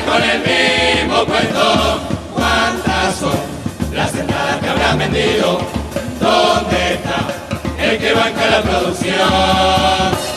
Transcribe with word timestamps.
con 0.00 0.22
el 0.22 0.38
mismo 0.40 1.24
cuento. 1.24 2.00
¿Cuántas 2.34 3.16
son 3.16 3.34
las 3.94 4.14
entradas 4.14 4.56
que 4.60 4.68
habrán 4.68 4.98
vendido? 4.98 5.58
¿Dónde 6.20 6.94
está 6.94 7.82
el 7.82 7.98
que 7.98 8.12
banca 8.12 8.46
la 8.50 8.62
producción? 8.62 10.31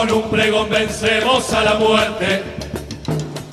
Con 0.00 0.12
un 0.12 0.30
pregón 0.30 0.70
vencemos 0.70 1.52
a 1.52 1.62
la 1.62 1.74
muerte 1.74 2.42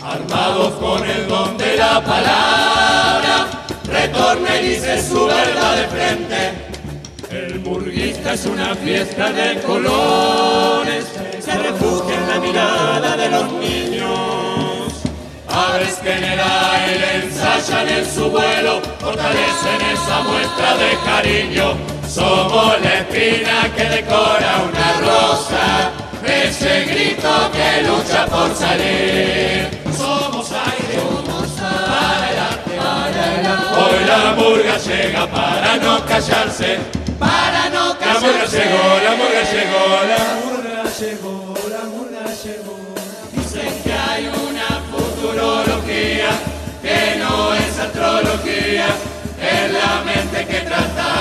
armados 0.02 0.76
con 0.76 1.04
el 1.04 1.28
don 1.28 1.58
de 1.58 1.76
la 1.76 2.02
palabra, 2.02 3.66
retorna 3.84 4.56
y 4.62 4.70
dice 4.70 5.06
su 5.06 5.26
verdad 5.26 5.76
de 5.76 5.88
frente. 5.88 6.52
El 7.30 7.60
burguista 7.60 8.34
es 8.34 8.46
una 8.46 8.74
fiesta 8.76 9.30
de 9.32 9.60
colores, 9.62 11.06
se 11.42 11.52
refugia 11.52 12.16
en 12.16 12.30
la 12.30 12.40
mirada 12.40 13.18
de 13.18 13.30
los 13.30 13.52
niños. 13.52 14.94
Aves 15.50 15.96
que 15.96 16.14
en 16.14 16.24
el 16.24 16.40
aire 16.40 17.26
ensayan 17.26 17.90
en 17.90 18.06
su 18.10 18.30
vuelo, 18.30 18.80
fortalecen 19.00 19.82
esa 19.92 20.22
muestra 20.22 20.78
de 20.78 20.98
cariño. 21.04 21.98
Somos 22.08 22.82
la 22.82 23.00
espina 23.00 23.70
que 23.76 23.84
decora 23.84 24.64
una 24.70 24.87
por 28.26 28.56
salir 28.56 29.70
somos 29.96 30.52
aire, 30.52 31.00
para 31.58 32.30
el 32.32 32.38
arte, 32.40 32.76
Hoy 33.78 34.06
la 34.06 34.34
murga 34.34 34.78
llega 34.78 35.28
para 35.28 35.78
no 35.78 36.06
callarse, 36.06 36.80
para 37.20 37.70
no 37.70 37.98
callarse. 37.98 38.28
La 38.28 38.32
murga 38.32 38.46
llegó, 38.46 38.84
la 39.04 39.16
murga 39.16 39.44
llegó, 39.54 39.84
la 40.14 40.22
murga 40.44 40.84
llegó, 41.00 41.56
la 41.70 41.84
murga 41.94 42.26
llegó. 42.44 42.78
Dicen 43.34 43.82
que 43.84 43.94
hay 43.94 44.28
una 44.28 44.70
futurología 44.92 46.30
que 46.82 47.18
no 47.20 47.54
es 47.54 47.80
astrología, 47.80 48.88
es 49.42 49.72
la 49.72 50.02
mente 50.06 50.46
que 50.46 50.60
trata 50.62 51.17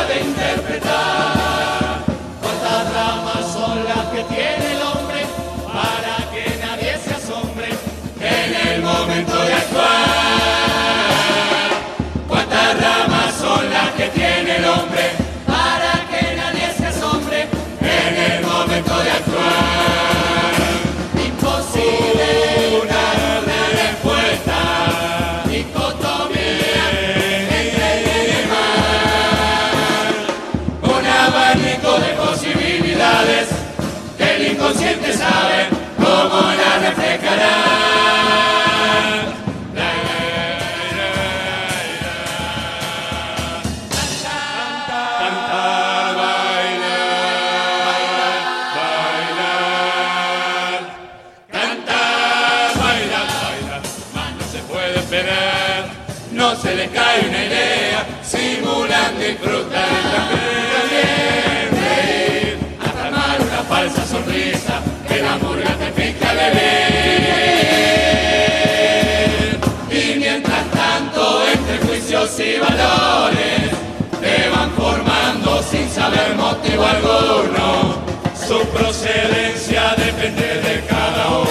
motivo 76.77 76.87
alguno. 76.87 78.07
Su 78.35 78.67
procedencia 78.69 79.95
depende 79.97 80.61
de 80.61 80.85
cada 80.87 81.29
uno. 81.29 81.47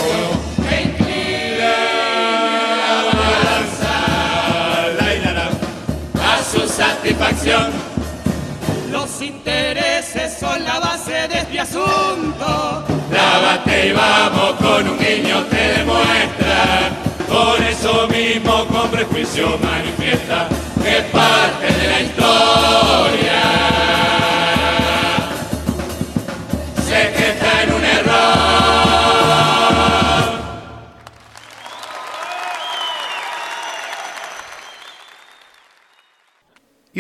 Inclina 0.84 1.74
la 2.88 3.22
balanza, 3.34 3.94
a 6.24 6.44
su 6.44 6.68
satisfacción. 6.68 7.72
Los 8.92 9.22
intereses 9.22 10.38
son 10.40 10.64
la 10.64 10.80
base 10.80 11.28
de 11.28 11.40
este 11.40 11.60
asunto. 11.60 12.84
Lávate 13.12 13.88
y 13.88 13.92
vamos 13.92 14.54
con 14.60 14.88
un 14.90 14.98
guiño 14.98 15.44
te 15.46 15.80
demuestra. 15.80 16.92
Con 17.28 17.64
eso 17.64 18.08
mismo 18.08 18.66
con 18.68 18.90
prejuicio 18.90 19.58
manifiesta 19.62 20.48
que 20.82 21.02
parte 21.12 21.74
de 21.74 21.88
la 21.88 22.02
historia. 22.02 22.25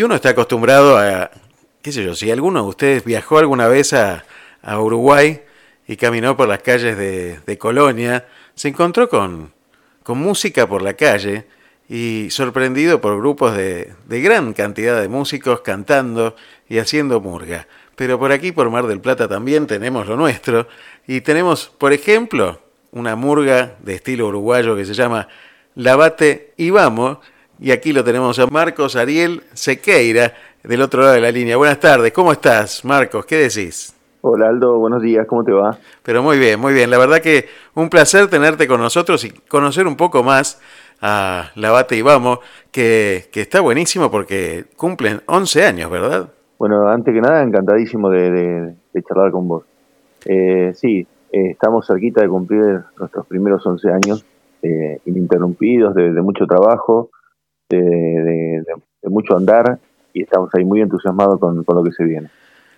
Uno 0.06 0.16
está 0.16 0.30
acostumbrado 0.30 0.98
a, 0.98 1.32
qué 1.82 1.92
sé 1.92 2.04
yo, 2.04 2.16
si 2.16 2.32
alguno 2.32 2.64
de 2.64 2.70
ustedes 2.70 3.04
viajó 3.04 3.40
alguna 3.40 3.68
vez 3.68 3.94
a, 3.94 4.26
a 4.62 4.80
Uruguay 4.80 5.42
y 5.88 5.98
caminó 5.98 6.38
por 6.38 6.48
las 6.48 6.62
calles 6.62 6.98
de, 6.98 7.40
de 7.46 7.58
Colonia, 7.58 8.28
se 8.54 8.70
encontró 8.70 9.10
con, 9.10 9.52
con 10.04 10.18
música 10.18 10.68
por 10.68 10.82
la 10.82 10.94
calle 10.94 11.48
y 11.90 12.28
sorprendido 12.30 13.02
por 13.02 13.18
grupos 13.18 13.56
de, 13.56 13.94
de 14.06 14.22
gran 14.22 14.54
cantidad 14.54 15.00
de 15.00 15.08
músicos 15.08 15.62
cantando 15.62 16.36
y 16.70 16.80
haciendo 16.80 17.20
murga. 17.20 17.68
Pero 17.96 18.20
por 18.20 18.32
aquí, 18.32 18.52
por 18.52 18.70
Mar 18.70 18.88
del 18.88 19.02
Plata, 19.02 19.28
también 19.28 19.68
tenemos 19.68 20.08
lo 20.08 20.18
nuestro. 20.18 20.68
Y 21.08 21.22
tenemos, 21.22 21.72
por 21.78 21.94
ejemplo, 21.94 22.60
una 22.92 23.16
murga 23.16 23.76
de 23.80 23.96
estilo 23.96 24.28
uruguayo 24.28 24.76
que 24.76 24.86
se 24.86 24.94
llama 24.94 25.28
Lavate 25.76 26.54
y 26.58 26.72
Vamos. 26.72 27.20
Y 27.60 27.72
aquí 27.72 27.94
lo 27.94 28.04
tenemos 28.04 28.38
a 28.40 28.48
Marcos 28.48 28.96
Ariel 28.96 29.44
Sequeira, 29.54 30.34
del 30.64 30.82
otro 30.82 31.02
lado 31.02 31.14
de 31.14 31.22
la 31.22 31.32
línea. 31.32 31.58
Buenas 31.58 31.80
tardes, 31.80 32.12
¿cómo 32.12 32.32
estás, 32.32 32.84
Marcos? 32.84 33.26
¿Qué 33.26 33.38
decís? 33.38 33.94
Hola 34.22 34.50
Aldo, 34.50 34.78
buenos 34.80 35.02
días, 35.02 35.26
¿cómo 35.28 35.44
te 35.44 35.52
va? 35.52 35.78
Pero 36.04 36.24
muy 36.24 36.38
bien, 36.40 36.60
muy 36.60 36.74
bien. 36.74 36.90
La 36.90 36.98
verdad 36.98 37.20
que 37.22 37.48
un 37.76 37.90
placer 37.90 38.28
tenerte 38.28 38.68
con 38.68 38.82
nosotros 38.82 39.24
y 39.24 39.30
conocer 39.30 39.86
un 39.88 39.96
poco 39.96 40.24
más 40.24 40.60
a 41.02 41.52
Lavate 41.56 41.96
y 41.96 42.02
Vamos, 42.02 42.40
que, 42.72 43.26
que 43.32 43.42
está 43.42 43.62
buenísimo 43.62 44.10
porque 44.10 44.66
cumplen 44.76 45.22
11 45.28 45.64
años, 45.66 45.92
¿verdad? 45.92 46.30
Bueno, 46.58 46.88
antes 46.88 47.14
que 47.14 47.22
nada, 47.22 47.44
encantadísimo 47.44 48.10
de, 48.10 48.32
de- 48.32 48.76
de 48.94 49.04
charlar 49.04 49.32
con 49.32 49.48
vos. 49.48 49.64
Eh, 50.26 50.72
sí, 50.74 51.06
eh, 51.32 51.52
estamos 51.52 51.86
cerquita 51.86 52.22
de 52.22 52.30
cumplir 52.30 52.80
nuestros 52.98 53.28
primeros 53.28 53.66
11 53.66 53.90
años 53.92 54.26
eh, 54.64 55.00
ininterrumpidos, 55.06 55.94
de, 55.94 56.10
mucho 56.22 56.48
trabajo, 56.48 57.10
de, 57.70 58.64
mucho 59.04 59.36
andar, 59.36 59.80
y 60.14 60.24
estamos 60.24 60.50
ahí 60.54 60.66
muy 60.66 60.82
entusiasmados 60.82 61.40
con, 61.40 61.64
lo 61.68 61.84
que 61.84 61.92
se 61.92 62.04
viene. 62.04 62.30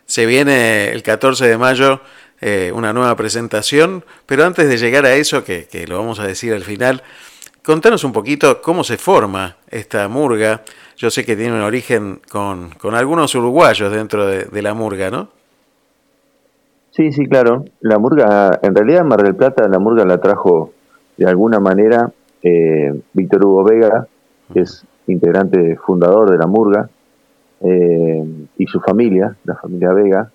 Se 0.05 0.25
viene 0.25 0.91
el 0.91 1.03
14 1.03 1.47
de 1.47 1.57
mayo 1.57 2.01
eh, 2.41 2.71
una 2.73 2.93
nueva 2.93 3.15
presentación, 3.15 4.03
pero 4.25 4.45
antes 4.45 4.69
de 4.69 4.77
llegar 4.77 5.05
a 5.05 5.13
eso, 5.15 5.43
que, 5.43 5.67
lo 5.87 5.97
vamos 5.97 6.19
a 6.19 6.27
decir 6.27 6.53
al 6.53 6.63
final, 6.63 7.01
contanos 7.63 8.03
un 8.03 8.13
poquito 8.13 8.61
cómo 8.61 8.83
se 8.83 8.97
forma 8.97 9.57
esta 9.69 10.07
murga. 10.07 10.63
Yo 10.95 11.09
sé 11.09 11.25
que 11.25 11.35
tiene 11.35 11.53
un 11.53 11.61
origen 11.61 12.21
con, 12.29 12.71
algunos 12.93 13.35
uruguayos 13.35 13.91
dentro 13.91 14.25
de 14.25 14.61
la 14.61 14.73
murga, 14.73 15.09
¿no? 15.09 15.37
Sí, 16.97 17.11
sí, 17.11 17.27
claro. 17.27 17.63
La 17.81 17.99
murga, 17.99 18.59
en 18.63 18.73
realidad 18.73 19.05
Mar 19.05 19.21
del 19.21 19.35
Plata, 19.35 19.67
la 19.67 19.77
murga 19.77 20.03
la 20.03 20.19
trajo 20.19 20.73
de 21.15 21.27
alguna 21.27 21.59
manera 21.59 22.11
eh, 22.41 22.91
Víctor 23.13 23.45
Hugo 23.45 23.63
Vega, 23.63 24.07
que 24.53 24.61
es 24.61 24.85
integrante 25.07 25.77
fundador 25.77 26.31
de 26.31 26.37
la 26.37 26.47
murga, 26.47 26.89
eh, 27.61 28.23
y 28.57 28.67
su 28.67 28.79
familia, 28.79 29.35
la 29.43 29.55
familia 29.55 29.93
Vega, 29.93 30.31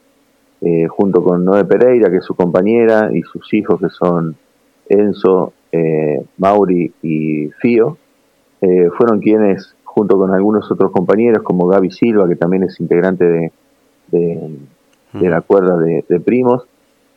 eh, 0.61 0.87
junto 0.89 1.23
con 1.23 1.45
Noé 1.45 1.65
Pereira, 1.65 2.11
que 2.11 2.19
es 2.19 2.25
su 2.25 2.35
compañera, 2.35 3.11
y 3.13 3.23
sus 3.23 3.53
hijos, 3.55 3.81
que 3.81 3.89
son 3.89 4.37
Enzo, 4.89 5.53
Mauri 6.37 6.93
y 7.03 7.49
Fío, 7.61 7.97
fueron 8.97 9.21
quienes, 9.21 9.75
junto 9.85 10.19
con 10.19 10.31
algunos 10.31 10.71
otros 10.71 10.93
compañeros, 10.93 11.43
como 11.43 11.67
Gaby 11.67 11.91
Silva, 11.91 12.29
que 12.29 12.37
también 12.37 12.65
es 12.65 12.79
integrante 12.79 13.25
de 13.25 13.53
de 15.13 15.29
la 15.29 15.41
cuerda 15.41 15.77
de, 15.79 16.21
primos, 16.21 16.65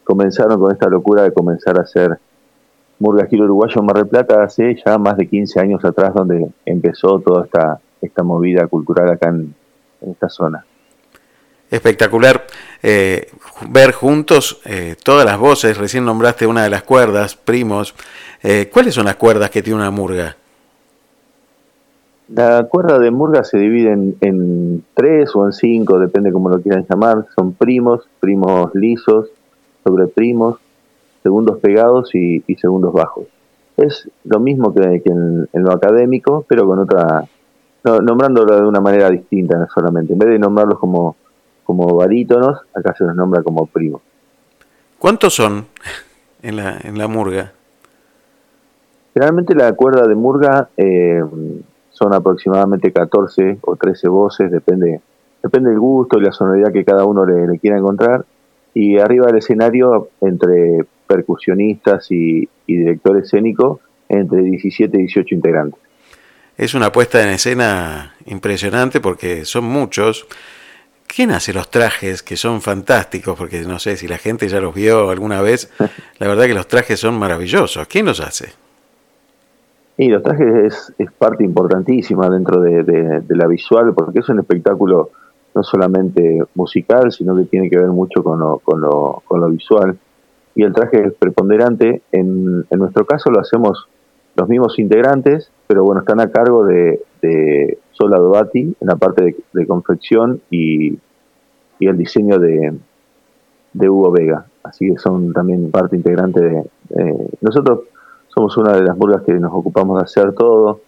comenzaron 0.03 0.59
con 0.59 0.71
esta 0.71 0.89
locura 0.89 1.23
de 1.23 1.31
comenzar 1.31 1.77
a 1.79 1.83
hacer 1.83 2.19
Murga 2.99 3.25
Giro 3.27 3.45
Uruguayo 3.45 3.79
en 3.79 3.85
Mar 3.85 3.97
del 3.97 4.07
Plata 4.07 4.43
hace 4.43 4.75
ya 4.85 4.97
más 4.97 5.17
de 5.17 5.27
15 5.27 5.59
años 5.59 5.83
atrás, 5.83 6.13
donde 6.13 6.47
empezó 6.65 7.19
toda 7.19 7.45
esta, 7.45 7.79
esta 8.01 8.23
movida 8.23 8.67
cultural 8.67 9.09
acá 9.09 9.29
en, 9.29 9.53
esta 10.09 10.29
zona. 10.29 10.63
Espectacular 11.69 12.45
eh, 12.83 13.27
ver 13.69 13.91
juntos 13.91 14.61
eh, 14.65 14.95
todas 15.03 15.25
las 15.25 15.39
voces. 15.39 15.77
Recién 15.77 16.05
nombraste 16.05 16.45
una 16.45 16.63
de 16.63 16.69
las 16.69 16.83
cuerdas, 16.83 17.35
primos. 17.35 17.95
Eh, 18.43 18.69
¿Cuáles 18.71 18.93
son 18.93 19.05
las 19.05 19.15
cuerdas 19.15 19.49
que 19.49 19.63
tiene 19.63 19.79
una 19.79 19.89
murga? 19.89 20.35
La 22.27 22.67
cuerda 22.69 22.97
de 22.97 23.11
murga 23.11 23.43
se 23.43 23.57
divide 23.57 23.91
en, 23.91 24.83
tres 24.95 25.35
o 25.35 25.45
en 25.45 25.53
cinco, 25.53 25.99
depende 25.99 26.31
cómo 26.31 26.49
lo 26.49 26.59
quieran 26.61 26.85
llamar. 26.89 27.25
Son 27.35 27.53
primos, 27.53 28.07
primos 28.19 28.73
lisos, 28.73 29.27
sobre 29.83 30.07
primos, 30.07 30.57
segundos 31.25 31.57
pegados 31.57 32.13
y, 32.13 32.43
segundos 32.61 32.93
bajos. 32.93 33.25
Es 33.77 34.07
lo 34.25 34.39
mismo 34.39 34.71
que, 34.75 35.01
en, 35.03 35.47
lo 35.53 35.71
académico, 35.71 36.45
pero 36.47 36.67
con 36.67 36.77
otra, 36.77 37.25
nombrándolo 37.83 38.57
de 38.61 38.67
una 38.67 38.79
manera 38.79 39.09
distinta 39.09 39.67
solamente. 39.73 40.13
En 40.13 40.19
vez 40.19 40.29
de 40.29 40.37
nombrarlos 40.37 40.77
como, 40.77 41.15
como 41.63 41.95
barítonos, 41.95 42.59
acá 42.75 42.93
se 42.95 43.05
los 43.05 43.15
nombra 43.15 43.41
como 43.41 43.65
primos. 43.65 44.03
¿Cuántos 44.99 45.33
son 45.33 45.65
en 46.43 46.57
la, 46.57 46.77
en 46.83 46.99
la 46.99 47.07
murga? 47.07 47.53
Generalmente 49.15 49.55
la 49.55 49.73
cuerda 49.73 50.05
de 50.05 50.13
murga 50.13 50.69
eh, 50.77 51.23
son 51.89 52.13
aproximadamente 52.13 52.91
14 52.91 53.57
o 53.61 53.75
13 53.75 54.09
voces, 54.09 54.51
depende, 54.51 55.01
depende 55.41 55.71
del 55.71 55.79
gusto 55.79 56.19
y 56.19 56.21
la 56.21 56.31
sonoridad 56.31 56.71
que 56.71 56.85
cada 56.85 57.03
uno 57.03 57.25
le, 57.25 57.57
quiera 57.57 57.79
encontrar. 57.79 58.25
Y 58.75 58.99
arriba 58.99 59.25
del 59.25 59.37
escenario, 59.37 60.09
entre 60.21 60.85
percusionistas 61.07 62.11
y, 62.11 62.47
director 62.67 63.17
escénico, 63.17 63.79
entre 64.07 64.43
17 64.43 64.95
y 64.97 65.01
18 65.01 65.33
integrantes. 65.33 65.79
Es 66.57 66.75
una 66.75 66.91
puesta 66.91 67.23
en 67.23 67.29
escena 67.29 68.13
impresionante 68.27 69.01
porque 69.01 69.45
son 69.45 69.63
muchos. 69.63 70.27
¿Quién 71.07 71.31
hace 71.31 71.53
los 71.53 71.71
trajes 71.71 72.21
que 72.21 72.37
son 72.37 72.61
fantásticos? 72.61 73.37
Porque 73.37 73.61
no 73.61 73.79
sé 73.79 73.97
si 73.97 74.07
la 74.07 74.17
gente 74.17 74.47
ya 74.47 74.61
los 74.61 74.75
vio 74.75 75.09
alguna 75.09 75.41
vez. 75.41 75.71
La 76.19 76.27
verdad 76.27 76.45
que 76.45 76.53
los 76.53 76.67
trajes 76.67 76.99
son 76.99 77.17
maravillosos. 77.17 77.87
¿Quién 77.87 78.05
los 78.05 78.19
hace? 78.19 78.53
Y 79.97 80.09
los 80.09 80.21
trajes 80.23 80.93
es, 80.97 81.11
parte 81.13 81.43
importantísima 81.43 82.29
dentro 82.29 82.59
de, 82.59 83.23
la 83.29 83.47
visual, 83.47 83.93
porque 83.93 84.19
es 84.19 84.29
un 84.29 84.39
espectáculo 84.39 85.11
no 85.55 85.63
solamente 85.63 86.43
musical, 86.53 87.11
sino 87.11 87.35
que 87.35 87.45
tiene 87.45 87.69
que 87.69 87.79
ver 87.79 87.87
mucho 87.87 88.21
con 88.23 88.39
lo, 88.39 88.59
con 88.59 88.81
lo, 88.81 89.23
con 89.25 89.39
lo 89.39 89.49
visual. 89.49 89.97
Y 90.53 90.63
el 90.63 90.73
traje 90.73 91.07
es 91.07 91.13
preponderante. 91.13 92.01
En, 92.11 92.65
en, 92.69 92.79
nuestro 92.79 93.05
caso 93.05 93.31
lo 93.31 93.39
hacemos 93.39 93.87
los 94.35 94.49
mismos 94.49 94.77
integrantes, 94.77 95.49
pero 95.65 95.83
bueno, 95.85 96.01
están 96.01 96.19
a 96.19 96.29
cargo 96.29 96.65
de, 96.65 97.01
de 97.21 97.77
Sola 97.91 98.17
Dovati 98.17 98.59
en 98.59 98.87
la 98.87 98.97
parte 98.97 99.35
de, 99.53 99.65
confección 99.65 100.41
y, 100.51 100.99
y, 101.79 101.87
el 101.87 101.97
diseño 101.97 102.37
de, 102.37 102.73
de 103.73 103.89
Hugo 103.89 104.11
Vega. 104.11 104.45
Así 104.61 104.91
que 104.91 104.99
son 104.99 105.31
también 105.31 105.71
parte 105.71 105.95
integrante 105.95 106.41
de... 106.41 106.63
nosotros 107.39 107.81
somos 108.27 108.57
una 108.57 108.73
de 108.73 108.83
las 108.83 108.97
murgas 108.97 109.23
que 109.23 109.33
nos 109.33 109.53
ocupamos 109.53 109.99
de 109.99 110.03
hacer 110.03 110.33
todo. 110.33 110.81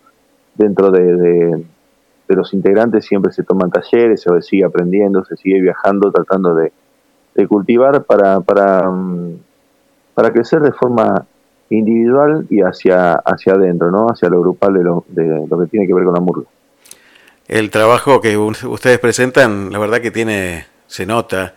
Dentro 0.56 0.92
de, 0.92 1.64
los 2.35 2.53
integrantes 2.53 3.06
siempre 3.06 3.31
se 3.31 3.44
toman 3.44 3.71
talleres, 3.71 4.21
se 4.21 4.41
sigue 4.41 4.65
aprendiendo, 4.65 5.24
se 5.25 5.38
sigue 5.38 5.62
viajando, 5.62 6.12
tratando 6.12 6.56
de, 6.56 6.71
cultivar 7.47 8.03
para, 8.03 8.39
para, 8.41 8.89
mm, 8.89 9.38
para 10.15 10.31
crecer 10.31 10.59
de 10.62 10.71
forma 10.71 11.25
individual 11.69 12.47
y 12.50 12.62
hacia, 12.62 13.13
hacia 13.13 13.53
adentro, 13.53 13.91
¿no? 13.91 14.07
hacia 14.07 14.29
lo 14.29 14.41
grupal 14.41 14.74
de 14.74 14.83
lo, 14.83 15.06
de 15.07 15.45
lo 15.47 15.59
que 15.59 15.68
tiene 15.68 15.85
que 15.85 15.94
ver 15.94 16.06
con 16.06 16.15
la 16.15 16.19
murga. 16.19 16.47
El 17.47 17.69
trabajo 17.69 18.19
que 18.19 18.35
ustedes 18.38 19.00
presentan, 19.00 19.71
la 19.71 19.80
verdad 19.80 20.01
que 20.01 20.12
tiene, 20.12 20.65
se 20.88 21.06
nota 21.06 21.53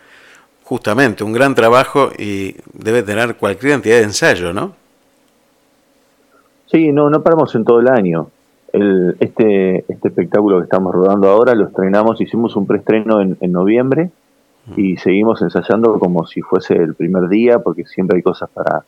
justamente 0.62 1.24
un 1.24 1.32
gran 1.32 1.54
trabajo 1.54 2.10
y 2.16 2.54
debe 2.72 3.02
tener 3.02 3.34
cualquier 3.36 3.72
cantidad 3.72 3.96
de 3.96 4.04
ensayo, 4.04 4.52
¿no? 4.52 4.76
Sí, 6.66 6.92
no, 6.92 7.10
no 7.10 7.22
paramos 7.22 7.52
en 7.56 7.64
todo 7.64 7.80
el 7.80 7.88
año. 7.88 8.30
El, 8.72 9.16
este, 9.20 9.84
este 9.88 10.08
espectáculo 10.08 10.58
que 10.58 10.64
estamos 10.64 10.94
rodando 10.94 11.28
ahora 11.28 11.54
lo 11.54 11.66
estrenamos, 11.66 12.20
hicimos 12.20 12.54
un 12.56 12.66
preestreno 12.66 13.20
en, 13.20 13.36
en 13.40 13.52
noviembre 13.52 14.10
y 14.76 14.96
seguimos 14.98 15.42
ensayando 15.42 15.98
como 15.98 16.26
si 16.26 16.42
fuese 16.42 16.74
el 16.76 16.94
primer 16.94 17.28
día, 17.28 17.58
porque 17.58 17.84
siempre 17.86 18.18
hay 18.18 18.22
cosas 18.22 18.48
para, 18.50 18.84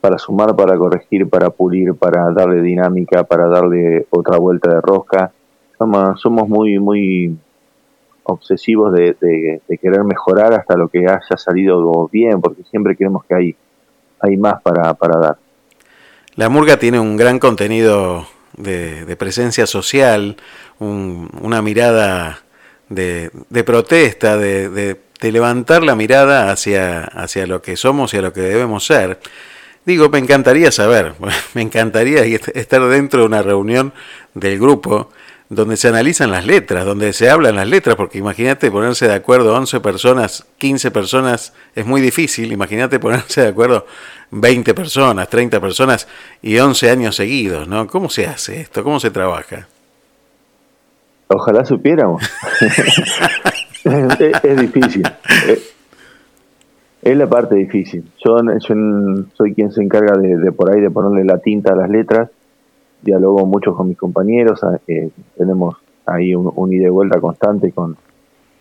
para 0.00 0.18
sumar, 0.18 0.54
para 0.54 0.76
corregir, 0.76 1.28
para 1.28 1.50
pulir, 1.50 1.94
para 1.94 2.30
darle 2.30 2.62
dinámica, 2.62 3.24
para 3.24 3.48
darle 3.48 4.06
otra 4.10 4.38
vuelta 4.38 4.74
de 4.74 4.80
rosca. 4.80 5.32
Somos, 5.76 6.20
somos 6.20 6.48
muy, 6.48 6.78
muy 6.78 7.36
obsesivos 8.24 8.92
de, 8.92 9.16
de, 9.20 9.78
querer 9.78 10.04
mejorar 10.04 10.52
hasta 10.52 10.76
lo 10.76 10.88
que 10.88 11.00
haya 11.00 11.36
salido 11.36 12.08
bien, 12.08 12.40
porque 12.40 12.62
siempre 12.64 12.96
creemos 12.96 13.24
que 13.24 13.34
hay, 13.34 13.56
hay 14.20 14.36
más 14.36 14.60
para, 14.62 14.94
para 14.94 15.18
dar. 15.18 15.36
La 16.36 16.48
murga 16.48 16.76
tiene 16.76 17.00
un 17.00 17.16
gran 17.16 17.38
contenido 17.38 18.26
de, 18.58 19.16
presencia 19.16 19.66
social, 19.66 20.36
una 20.78 21.62
mirada 21.62 22.42
de, 22.88 23.30
protesta, 23.64 24.36
de, 24.36 25.00
levantar 25.20 25.82
la 25.82 25.94
mirada 25.94 26.50
hacia, 26.50 27.04
hacia 27.04 27.46
lo 27.46 27.62
que 27.62 27.76
somos 27.76 28.14
y 28.14 28.18
a 28.18 28.22
lo 28.22 28.32
que 28.32 28.40
debemos 28.40 28.86
ser. 28.86 29.18
Digo, 29.84 30.08
me 30.10 30.18
encantaría 30.18 30.70
saber, 30.70 31.14
me 31.54 31.62
encantaría 31.62 32.22
estar 32.24 32.86
dentro 32.88 33.20
de 33.20 33.26
una 33.26 33.42
reunión 33.42 33.92
del 34.34 34.58
grupo 34.58 35.10
donde 35.50 35.76
se 35.76 35.88
analizan 35.88 36.30
las 36.30 36.44
letras, 36.44 36.84
donde 36.84 37.12
se 37.12 37.30
hablan 37.30 37.56
las 37.56 37.66
letras, 37.66 37.96
porque 37.96 38.18
imagínate 38.18 38.70
ponerse 38.70 39.08
de 39.08 39.14
acuerdo 39.14 39.54
11 39.54 39.80
personas, 39.80 40.46
15 40.58 40.90
personas, 40.90 41.54
es 41.74 41.86
muy 41.86 42.00
difícil, 42.00 42.52
imagínate 42.52 42.98
ponerse 42.98 43.40
de 43.42 43.48
acuerdo 43.48 43.86
20 44.30 44.74
personas, 44.74 45.28
30 45.28 45.58
personas 45.60 46.06
y 46.42 46.58
11 46.58 46.90
años 46.90 47.16
seguidos, 47.16 47.66
¿no? 47.66 47.86
¿Cómo 47.86 48.10
se 48.10 48.26
hace 48.26 48.60
esto? 48.60 48.84
¿Cómo 48.84 49.00
se 49.00 49.10
trabaja? 49.10 49.66
Ojalá 51.28 51.64
supiéramos. 51.64 52.22
es, 54.42 54.60
difícil. 54.60 55.02
Es, 57.02 57.16
la 57.16 57.26
parte 57.26 57.54
difícil. 57.54 58.04
Yo, 58.22 58.38
soy 59.34 59.54
quien 59.54 59.72
se 59.72 59.82
encarga 59.82 60.18
de, 60.18 60.36
de 60.36 60.52
por 60.52 60.70
ahí 60.70 60.80
de 60.80 60.90
ponerle 60.90 61.24
la 61.24 61.38
tinta 61.38 61.72
a 61.72 61.76
las 61.76 61.88
letras 61.88 62.28
dialogo 63.02 63.46
mucho 63.46 63.74
con 63.74 63.88
mis 63.88 63.98
compañeros, 63.98 64.60
eh, 64.86 65.10
tenemos 65.36 65.76
ahí 66.06 66.34
un, 66.34 66.72
ida 66.72 66.86
y 66.86 66.90
vuelta 66.90 67.20
constante 67.20 67.72
con, 67.72 67.96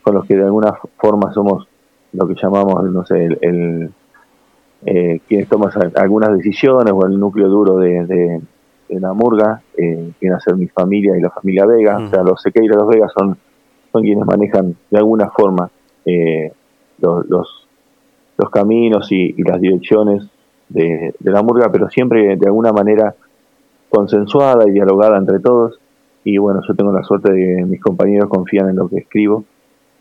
con 0.02 0.16
los 0.16 0.26
que 0.26 0.36
de 0.36 0.44
alguna 0.44 0.74
forma 0.98 1.32
somos 1.34 1.68
lo 2.14 2.28
que 2.28 2.36
llamamos, 2.36 2.84
no 2.92 3.06
sé, 3.06 3.26
el, 3.42 3.92
eh, 4.86 5.20
quienes 5.28 5.50
toman 5.50 5.72
algunas 5.96 6.36
decisiones 6.38 6.94
o 6.94 7.06
el 7.06 7.20
núcleo 7.20 7.48
duro 7.48 7.78
de, 7.78 8.06
de, 8.06 8.42
la 9.00 9.14
murga, 9.14 9.62
eh, 9.78 10.14
a 10.34 10.40
ser 10.40 10.56
mi 10.56 10.68
familia 10.68 11.18
y 11.18 11.22
la 11.22 11.30
familia 11.30 11.66
Vega, 11.66 11.98
o 11.98 12.10
sea, 12.10 12.24
los 12.24 12.42
Sequeira 12.42 12.74
y 12.76 12.78
los 12.78 12.88
Vega 12.88 13.10
son, 13.10 13.38
son 13.92 14.02
quienes 14.02 14.26
manejan 14.26 14.76
de 14.90 14.98
alguna 14.98 15.30
forma 15.30 15.70
eh, 16.06 16.52
los, 17.00 17.26
los, 17.28 18.50
caminos 18.50 19.12
y, 19.12 19.34
las 19.44 19.60
direcciones 19.60 20.30
de, 20.70 21.14
la 21.20 21.42
murga, 21.42 21.70
pero 21.70 21.90
siempre 21.90 22.38
de 22.38 22.46
alguna 22.46 22.72
manera 22.72 23.14
consensuada 23.90 24.68
y 24.68 24.72
dialogada 24.72 25.18
entre 25.18 25.40
todos. 25.40 25.80
Y 26.24 26.38
bueno, 26.38 26.62
yo 26.68 26.76
tengo 26.76 26.92
la 26.92 27.04
suerte 27.04 27.32
de 27.32 27.40
que 27.40 27.66
mis 27.66 27.82
compañeros 27.82 28.30
confían 28.30 28.70
en 28.70 28.76
lo 28.76 28.90
que 28.90 28.98
escribo 28.98 29.46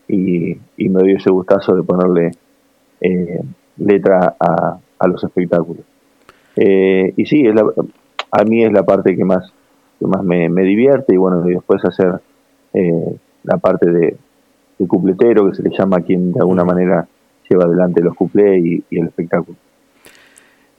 y, 0.09 0.57
me 0.77 1.01
doy 1.01 1.13
ese 1.13 1.31
gustazo 1.31 1.75
de 1.75 1.83
ponerle 1.83 2.33
eh, 3.01 3.41
letra 3.79 4.35
a, 4.39 4.79
los 5.07 5.23
espectáculos. 5.23 5.85
Eh, 6.57 7.13
y 7.17 7.27
sí, 7.27 7.45
a 7.47 8.45
mí 8.45 8.65
es 8.65 8.73
la 8.73 8.83
parte 8.83 9.15
que 9.17 9.25
más, 9.25 9.53
que 9.99 10.07
más 10.07 10.23
me, 10.23 10.49
divierte 10.63 11.15
y 11.15 11.17
bueno, 11.17 11.49
y 11.49 11.55
después 11.55 11.85
hacer 11.85 12.21
eh, 12.73 13.17
la 13.45 13.59
parte 13.59 13.91
de, 13.91 14.17
de, 14.79 14.87
cupletero, 14.87 15.51
que 15.51 15.57
se 15.57 15.63
le 15.63 15.71
llama 15.77 15.99
a 15.99 16.01
quien 16.01 16.33
de 16.33 16.41
alguna 16.41 16.65
manera 16.65 17.07
lleva 17.49 17.65
adelante 17.65 18.03
los 18.03 18.15
cuplés 18.15 18.65
y, 18.65 18.85
el 18.91 19.07
espectáculo. 19.09 19.57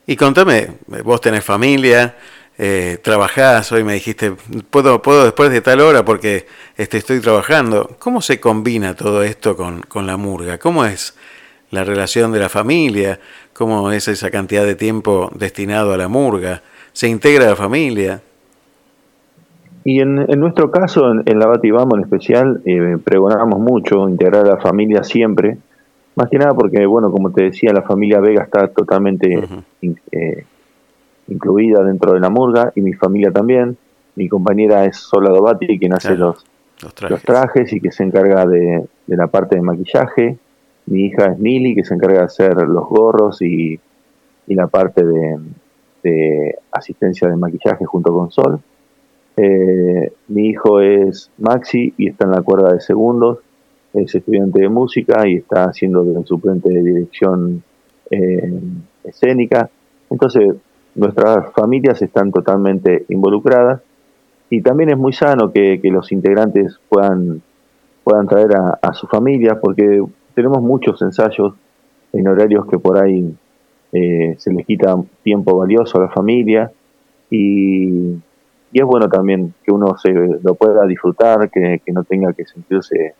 Y 0.06 0.16
contame, 0.16 0.68
vos 1.04 1.20
tenés 1.20 1.44
familia, 1.44 2.16
eh, 2.58 2.98
trabajás, 3.04 3.72
hoy 3.72 3.84
me 3.84 3.94
dijiste, 3.94 4.34
puedo, 4.70 5.02
puedo 5.02 5.26
después 5.26 5.52
de 5.52 5.62
tal 5.62 5.80
hora 5.80 6.04
porque 6.04 6.46
este, 6.76 6.98
estoy 6.98 7.20
trabajando. 7.20 7.96
¿Cómo 8.00 8.22
se 8.22 8.40
combina 8.40 8.96
todo 8.96 9.24
esto 9.24 9.56
con, 9.56 9.82
con 9.82 10.08
la 10.08 10.18
murga? 10.18 10.58
¿Cómo 10.58 10.86
es 10.86 11.16
la 11.70 11.84
relación 11.84 12.32
de 12.32 12.40
la 12.40 12.50
familia? 12.50 13.20
¿Cómo 13.54 13.92
es 13.92 14.08
esa 14.08 14.32
cantidad 14.32 14.66
de 14.66 14.76
tiempo 14.76 15.30
destinado 15.36 15.94
a 15.94 15.98
la 15.98 16.08
murga? 16.08 16.62
¿Se 16.94 17.08
integra 17.08 17.46
la 17.46 17.56
familia? 17.56 18.22
Y 19.84 20.02
en, 20.02 20.16
nuestro 20.16 20.70
caso, 20.70 21.12
en, 21.26 21.40
la 21.40 21.48
Batibamo 21.48 21.96
en 21.96 22.04
especial, 22.04 22.62
eh, 22.66 22.98
pregonamos 23.02 23.60
mucho 23.60 24.10
integrar 24.10 24.46
a 24.46 24.56
la 24.56 24.58
familia 24.58 25.02
siempre, 25.02 25.58
más 26.16 26.30
que 26.30 26.38
nada 26.38 26.54
porque, 26.54 26.86
bueno, 26.86 27.10
como 27.10 27.32
te 27.32 27.44
decía, 27.44 27.72
la 27.72 27.84
familia 27.84 28.20
Vega 28.20 28.44
está 28.44 28.68
totalmente 28.68 29.48
eh, 30.12 30.46
incluida 31.28 31.84
dentro 31.84 32.14
de 32.14 32.20
la 32.20 32.30
murga 32.30 32.72
y 32.76 32.82
mi 32.82 32.94
familia 32.94 33.32
también. 33.32 33.78
Mi 34.16 34.28
compañera 34.28 34.86
es 34.86 34.98
Sola 34.98 35.30
Dovati, 35.30 35.78
quien 35.78 35.94
hace 35.94 36.16
los, 36.16 36.46
los 37.10 37.22
trajes. 37.22 37.72
y 37.74 37.80
que 37.80 37.92
se 37.92 38.04
encarga 38.04 38.46
de, 38.46 38.88
la 39.08 39.28
parte 39.28 39.56
de 39.56 39.62
maquillaje. 39.62 40.38
Mi 40.88 41.06
hija 41.06 41.34
es 41.34 41.40
Mili, 41.40 41.76
que 41.76 41.84
se 41.84 41.94
encarga 41.94 42.20
de 42.20 42.26
hacer 42.26 42.56
los 42.56 42.88
gorros 42.88 43.42
y, 43.42 43.80
la 44.48 44.68
parte 44.68 45.04
de, 45.06 46.56
asistencia 46.72 47.28
de 47.28 47.36
maquillaje 47.36 47.86
junto 47.86 48.14
con 48.14 48.32
Sol. 48.32 48.60
Eh, 49.36 50.14
mi 50.30 50.48
hijo 50.48 50.80
es 50.80 51.30
Maxi 51.38 51.94
y 51.98 52.10
está 52.10 52.26
en 52.26 52.32
la 52.32 52.42
cuerda 52.42 52.74
de 52.74 52.80
segundos 52.80 53.40
es 53.94 54.14
estudiante 54.14 54.62
de 54.62 54.70
música 54.70 55.28
y 55.28 55.38
está 55.38 55.66
haciendo 55.66 56.04
el 56.04 56.26
suplente 56.26 56.70
de 56.70 56.84
dirección 56.84 57.64
eh, 58.12 58.60
escénica. 59.04 59.70
Entonces, 60.10 60.56
nuestras 60.98 61.52
familias 61.54 62.02
están 62.02 62.32
totalmente 62.32 63.06
involucradas 63.10 63.82
y 64.50 64.62
también 64.62 64.90
es 64.90 64.98
muy 64.98 65.14
sano 65.14 65.52
que, 65.52 65.80
los 65.84 66.12
integrantes 66.12 66.80
puedan, 66.90 67.42
puedan 68.04 68.28
traer 68.28 68.56
a, 68.82 68.94
su 68.94 69.08
familia 69.08 69.60
porque 69.62 70.04
tenemos 70.34 70.62
muchos 70.62 71.02
ensayos 71.02 71.54
en 72.14 72.28
horarios 72.28 72.66
que 72.68 72.80
por 72.80 73.02
ahí 73.02 73.34
eh, 73.94 74.36
se 74.38 74.52
les 74.52 74.66
quita 74.66 74.96
tiempo 75.24 75.58
valioso 75.58 75.98
a 75.98 76.02
la 76.02 76.10
familia 76.10 76.72
y, 77.30 78.14
y, 78.72 78.80
es 78.82 78.86
bueno 78.86 79.08
también 79.10 79.54
que 79.64 79.72
uno 79.72 79.98
se 79.98 80.12
lo 80.12 80.56
pueda 80.56 80.86
disfrutar, 80.86 81.50
que, 81.50 81.82
que 81.86 81.92
no 81.92 82.04
tenga 82.04 82.34
que 82.34 82.46
sentirse 82.46 83.16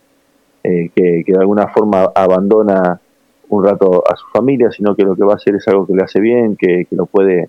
eh, 0.64 0.90
que, 0.94 1.24
de 1.26 1.38
alguna 1.38 1.68
forma 1.68 2.10
abandona 2.14 3.00
un 3.48 3.64
rato 3.64 4.02
a 4.06 4.16
su 4.16 4.26
familia, 4.28 4.70
sino 4.70 4.94
que 4.94 5.04
lo 5.04 5.14
que 5.14 5.24
va 5.24 5.34
a 5.34 5.36
hacer 5.36 5.54
es 5.54 5.66
algo 5.68 5.86
que 5.86 5.94
le 5.94 6.02
hace 6.02 6.20
bien, 6.20 6.56
que, 6.56 6.86
lo 6.90 7.06
puede 7.06 7.48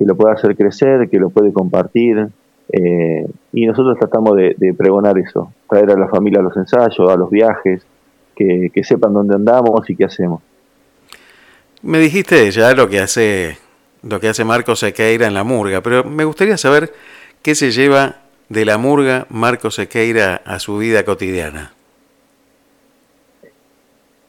que 0.00 0.06
lo 0.06 0.16
puede 0.16 0.32
hacer 0.32 0.56
crecer, 0.56 1.10
que 1.10 1.18
lo 1.18 1.28
puede 1.28 1.52
compartir. 1.52 2.26
Eh, 2.72 3.26
y 3.52 3.66
nosotros 3.66 3.98
tratamos 3.98 4.34
de, 4.34 4.74
pregonar 4.76 5.18
eso, 5.18 5.52
traer 5.68 5.90
a 5.90 5.98
la 5.98 6.08
familia 6.08 6.40
a 6.40 6.42
los 6.42 6.56
ensayos, 6.56 7.12
a 7.12 7.16
los 7.16 7.28
viajes, 7.30 7.84
que, 8.34 8.70
sepan 8.82 9.12
dónde 9.12 9.34
andamos 9.34 9.90
y 9.90 9.96
qué 9.96 10.06
hacemos. 10.06 10.40
Me 11.82 11.98
dijiste 11.98 12.50
ya 12.50 12.72
lo 12.72 12.88
que 12.88 13.00
hace 13.00 13.58
lo 14.02 14.18
que 14.18 14.28
hace 14.28 14.42
Marcos 14.42 14.78
Sequeira 14.78 15.26
en 15.26 15.34
la 15.34 15.44
murga, 15.44 15.82
pero 15.82 16.02
me 16.04 16.24
gustaría 16.24 16.56
saber 16.56 16.90
qué 17.42 17.54
se 17.54 17.70
lleva 17.70 18.20
de 18.48 18.64
la 18.64 18.78
murga 18.78 19.26
Marcos 19.28 19.74
Sequeira 19.74 20.40
a 20.46 20.58
su 20.60 20.78
vida 20.78 21.04
cotidiana. 21.04 21.74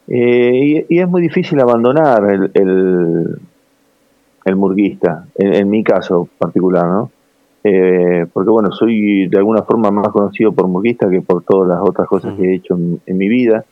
Eh, 0.09 0.85
y, 0.89 0.99
es 0.99 1.07
muy 1.07 1.21
difícil 1.21 1.61
abandonar 1.61 2.29
el, 2.29 2.51
el, 2.53 3.39
murguista, 4.55 5.25
en, 5.35 5.69
mi 5.69 5.83
caso 5.83 6.27
particular, 6.37 6.85
¿no? 6.85 7.11
Eh, 7.63 8.25
porque 8.33 8.49
bueno, 8.49 8.71
soy 8.71 9.27
de 9.27 9.37
alguna 9.37 9.61
forma 9.61 9.91
más 9.91 10.09
conocido 10.09 10.51
por 10.51 10.67
murguista 10.67 11.09
que 11.09 11.21
por 11.21 11.43
todas 11.43 11.69
las 11.69 11.79
otras 11.81 12.07
cosas 12.07 12.33
que 12.33 12.43
he 12.45 12.55
hecho 12.55 12.75
en, 12.75 13.17
mi 13.17 13.29
vida. 13.29 13.63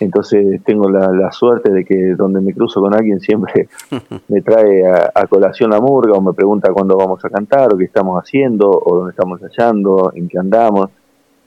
Entonces 0.00 0.62
tengo 0.64 0.90
la, 0.90 1.30
suerte 1.32 1.72
de 1.72 1.84
que 1.84 2.14
donde 2.14 2.40
me 2.40 2.52
cruzo 2.52 2.80
con 2.80 2.94
alguien 2.94 3.20
siempre 3.20 3.68
me 4.28 4.42
trae 4.42 4.84
a, 4.86 5.26
colación 5.28 5.70
la 5.70 5.80
murga 5.80 6.12
o 6.12 6.20
me 6.20 6.34
pregunta 6.34 6.72
cuándo 6.72 6.96
vamos 6.96 7.24
a 7.24 7.30
cantar 7.30 7.72
o 7.72 7.78
qué 7.78 7.84
estamos 7.84 8.20
haciendo 8.20 8.70
o 8.70 8.96
dónde 8.96 9.10
estamos 9.12 9.40
ensayando, 9.40 10.12
en 10.14 10.28
qué 10.28 10.38
andamos. 10.38 10.90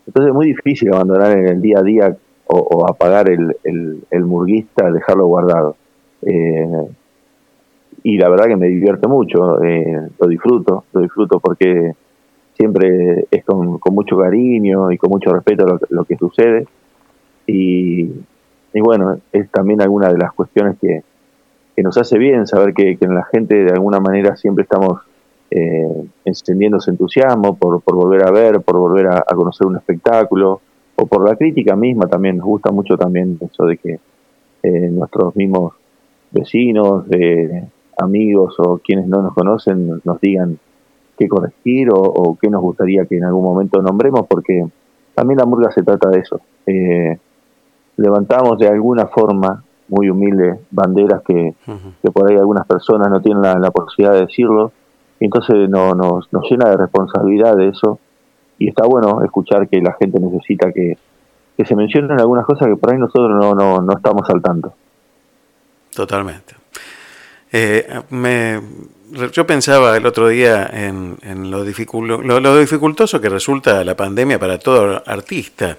Entonces 0.08 0.30
es 0.30 0.36
muy 0.36 0.48
difícil 0.48 0.94
abandonar 0.94 1.38
en 1.38 1.48
el 1.48 1.62
día 1.62 1.80
a 1.80 1.84
día 1.84 2.18
o, 2.48 2.88
apagar 2.88 3.30
el, 3.30 3.56
el, 3.64 4.24
murguista, 4.24 4.92
dejarlo 4.92 5.26
guardado. 5.26 5.76
Eh, 6.22 6.88
y 8.06 8.18
la 8.18 8.30
verdad 8.30 8.46
que 8.46 8.56
me 8.56 8.68
divierte 8.68 9.08
mucho, 9.08 9.64
eh, 9.64 10.10
lo 10.20 10.28
disfruto, 10.28 10.86
lo 10.94 11.02
disfruto 11.02 11.40
porque 11.40 11.94
siempre 12.54 13.26
es 13.32 13.44
con, 13.44 13.80
mucho 13.92 14.18
cariño 14.18 14.92
y 14.92 14.98
con 15.00 15.10
mucho 15.10 15.34
respeto 15.34 15.66
lo, 15.66 15.80
lo 15.90 16.06
que 16.06 16.16
sucede. 16.16 16.68
Y, 17.48 18.04
y, 18.74 18.80
bueno, 18.80 19.18
es 19.32 19.50
también 19.50 19.82
alguna 19.82 20.10
de 20.10 20.20
las 20.20 20.34
cuestiones 20.34 20.78
que, 20.80 21.04
que 21.76 21.82
nos 21.82 21.98
hace 21.98 22.20
bien 22.20 22.46
saber 22.46 22.76
que, 22.76 22.96
que, 22.96 23.08
la 23.08 23.24
gente 23.26 23.56
de 23.64 23.72
alguna 23.72 24.00
manera 24.00 24.36
siempre 24.36 24.64
estamos 24.64 25.02
eh, 25.50 26.06
encendiendo 26.26 26.78
ese 26.78 26.92
entusiasmo 26.92 27.58
por, 27.58 27.82
por 27.82 27.96
volver 27.96 28.28
a 28.28 28.32
ver, 28.32 28.62
por 28.62 28.78
volver 28.78 29.08
a 29.08 29.36
conocer 29.36 29.66
un 29.66 29.78
espectáculo, 29.78 30.62
o 30.96 31.08
por 31.08 31.28
la 31.28 31.36
crítica 31.36 31.76
misma 31.76 32.08
también, 32.08 32.38
nos 32.38 32.46
gusta 32.46 32.72
mucho 32.72 32.98
también 32.98 33.38
eso 33.42 33.66
de 33.66 33.78
que 33.78 34.00
eh, 34.64 34.90
nuestros 34.92 35.36
mismos 35.36 35.74
vecinos, 36.32 37.06
eh, 37.12 37.64
amigos 37.98 38.56
o 38.60 38.78
quienes 38.80 39.08
no 39.08 39.22
nos 39.22 39.34
conocen 39.34 40.02
nos 40.04 40.20
digan 40.22 40.60
qué 41.18 41.28
corregir 41.28 41.90
o, 41.92 42.38
qué 42.42 42.50
nos 42.50 42.62
gustaría 42.62 43.06
que 43.06 43.18
en 43.18 43.26
algún 43.26 43.44
momento 43.44 43.82
nombremos, 43.82 44.28
porque 44.28 44.66
también 45.14 45.40
la 45.40 45.46
murga 45.46 45.72
se 45.72 45.84
trata 45.84 46.10
de 46.10 46.20
eso. 46.20 46.42
Eh, 46.66 47.18
levantamos 47.98 48.60
de 48.60 48.68
alguna 48.68 49.08
forma, 49.08 49.64
muy 49.88 50.10
humilde, 50.10 50.60
banderas 50.72 51.22
que, 51.24 51.54
que 52.02 52.12
por 52.12 52.30
ahí 52.30 52.38
algunas 52.38 52.66
personas 52.66 53.10
no 53.10 53.22
tienen 53.22 53.42
la, 53.42 53.72
posibilidad 53.72 54.14
de 54.14 54.26
decirlo, 54.26 54.72
y 55.20 55.26
entonces 55.26 55.70
no, 55.70 55.94
nos, 55.94 56.32
nos 56.34 56.50
llena 56.50 56.70
de 56.70 56.78
responsabilidad 56.78 57.56
de 57.56 57.70
eso 57.70 58.00
y 58.58 58.70
está 58.70 58.86
bueno 58.86 59.24
escuchar 59.24 59.68
que 59.68 59.82
la 59.82 59.94
gente 59.94 60.20
necesita 60.20 60.72
que, 60.72 60.98
se 61.64 61.76
mencionen 61.76 62.20
algunas 62.20 62.46
cosas 62.46 62.68
que 62.68 62.76
por 62.76 62.92
ahí 62.92 63.00
nosotros 63.00 63.32
no, 63.32 63.54
no, 63.54 63.80
no 63.82 63.94
estamos 63.94 64.30
al 64.30 64.42
tanto. 64.42 64.74
Totalmente. 65.96 66.56
Eh, 67.52 67.88
me, 68.10 68.60
yo 69.32 69.48
pensaba 69.48 69.96
el 69.96 70.06
otro 70.06 70.28
día 70.28 70.70
en, 70.72 71.18
en 71.22 71.52
lo, 71.52 71.64
lo, 71.64 72.58
dificultoso 72.58 73.22
que 73.22 73.30
resulta 73.30 73.84
la 73.84 73.96
pandemia 73.96 74.40
para 74.40 74.60
todo 74.60 75.02
artista. 75.06 75.78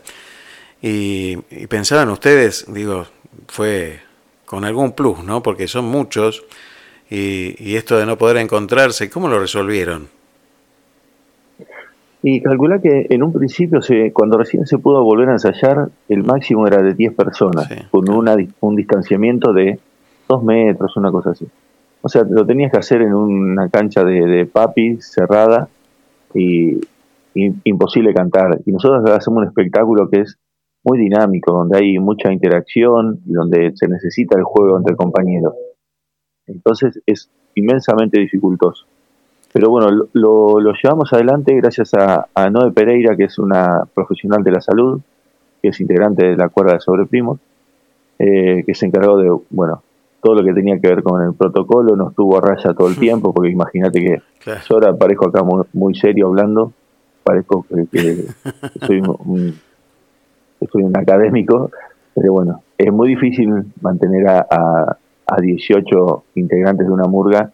Y, 0.81 1.37
y 1.51 1.67
pensaban 1.67 2.09
ustedes, 2.11 2.67
digo, 2.69 3.07
fue 3.49 4.01
con 4.45 4.65
algún 4.65 4.93
plus, 4.93 5.23
¿no? 5.25 5.43
Porque 5.43 5.69
son 5.69 5.87
muchos. 5.87 6.45
Y, 7.11 7.55
y 7.59 7.77
esto 7.77 7.99
de 7.99 8.07
no 8.07 8.17
poder 8.17 8.39
encontrarse, 8.39 9.11
¿cómo 9.11 9.29
lo 9.29 9.39
resolvieron? 9.39 10.09
Y 12.23 12.41
calcula 12.41 12.81
que 12.81 13.07
en 13.11 13.23
un 13.23 13.33
principio, 13.33 13.81
se, 13.81 14.13
cuando 14.13 14.37
recién 14.37 14.67
se 14.67 14.79
pudo 14.79 15.05
volver 15.05 15.29
a 15.29 15.33
ensayar, 15.35 15.91
el 16.09 16.25
máximo 16.25 16.67
era 16.67 16.83
de 16.83 16.95
10 16.95 17.15
personas, 17.15 17.69
con 17.93 18.11
una, 18.11 18.35
un 18.59 18.75
distanciamiento 18.75 19.53
de 19.53 19.79
2 20.29 20.45
metros, 20.45 20.97
una 20.97 21.11
cosa 21.11 21.31
así. 21.31 21.47
O 22.03 22.09
sea, 22.09 22.23
lo 22.29 22.47
tenías 22.47 22.71
que 22.71 22.79
hacer 22.79 23.03
en 23.03 23.15
una 23.15 23.69
cancha 23.69 24.05
de, 24.05 24.47
papi 24.47 24.99
cerrada 25.01 25.69
y, 26.35 26.81
imposible 27.35 28.15
cantar. 28.15 28.61
Y 28.65 28.73
nosotros 28.73 29.11
hacemos 29.11 29.43
un 29.43 29.49
espectáculo 29.49 30.09
que 30.09 30.21
es 30.21 30.39
muy 30.85 30.99
dinámico, 30.99 31.53
donde 31.53 31.79
hay 31.79 31.99
mucha 31.99 32.33
interacción 32.33 33.21
y 33.27 33.33
donde 33.33 33.73
se 33.75 33.89
necesita 33.89 34.39
el 34.39 34.45
juego 34.45 34.79
entre 34.79 34.95
compañeros. 34.95 35.55
Entonces 36.47 37.01
es 37.07 37.29
inmensamente 37.57 38.21
dificultoso. 38.21 38.87
Pero 39.53 39.71
bueno, 39.71 39.89
lo, 40.13 40.59
llevamos 40.81 41.13
adelante 41.13 41.55
gracias 41.57 41.93
a, 41.95 42.51
Noé 42.51 42.71
Pereira, 42.73 43.17
que 43.17 43.25
es 43.25 43.39
una 43.39 43.85
profesional 43.95 44.45
de 44.45 44.53
la 44.53 44.61
salud, 44.61 45.01
que 45.61 45.71
es 45.71 45.81
integrante 45.81 46.25
de 46.25 46.37
la 46.37 46.51
cuerda 46.51 46.75
de 46.75 46.81
sobreprimos, 46.81 47.41
eh, 48.19 48.63
que 48.65 48.75
se 48.75 48.87
encargó 48.87 49.19
de, 49.19 49.37
bueno, 49.51 49.83
todo 50.27 50.43
lo 50.43 50.45
que 50.45 50.55
tenía 50.55 50.77
que 50.81 50.89
ver 50.89 51.05
con 51.05 51.23
el 51.23 51.35
protocolo, 51.35 51.95
nos 51.95 52.13
tuvo 52.13 52.39
a 52.39 52.41
raya 52.41 52.75
todo 52.75 52.89
el 52.89 52.97
tiempo, 52.97 53.33
porque 53.33 53.53
imagínate 53.53 54.01
que 54.01 54.23
yo 54.45 54.75
ahora 54.75 54.93
parezco 54.93 55.29
acá 55.29 55.45
muy, 55.73 55.95
serio 55.95 56.27
hablando, 56.27 56.73
parezco 57.23 57.65
que, 57.93 58.25
soy, 58.87 59.03
un, 59.03 59.55
soy 60.69 60.83
un 60.83 60.99
académico, 60.99 61.71
pero 62.13 62.33
bueno, 62.33 62.61
es 62.77 62.93
muy 62.93 63.11
difícil 63.11 63.67
mantener 63.81 64.27
a, 64.27 64.45
a, 64.51 64.97
a 65.29 65.41
18 65.41 66.25
integrantes 66.35 66.89
de 66.89 66.93
una 66.93 67.07
murga 67.07 67.53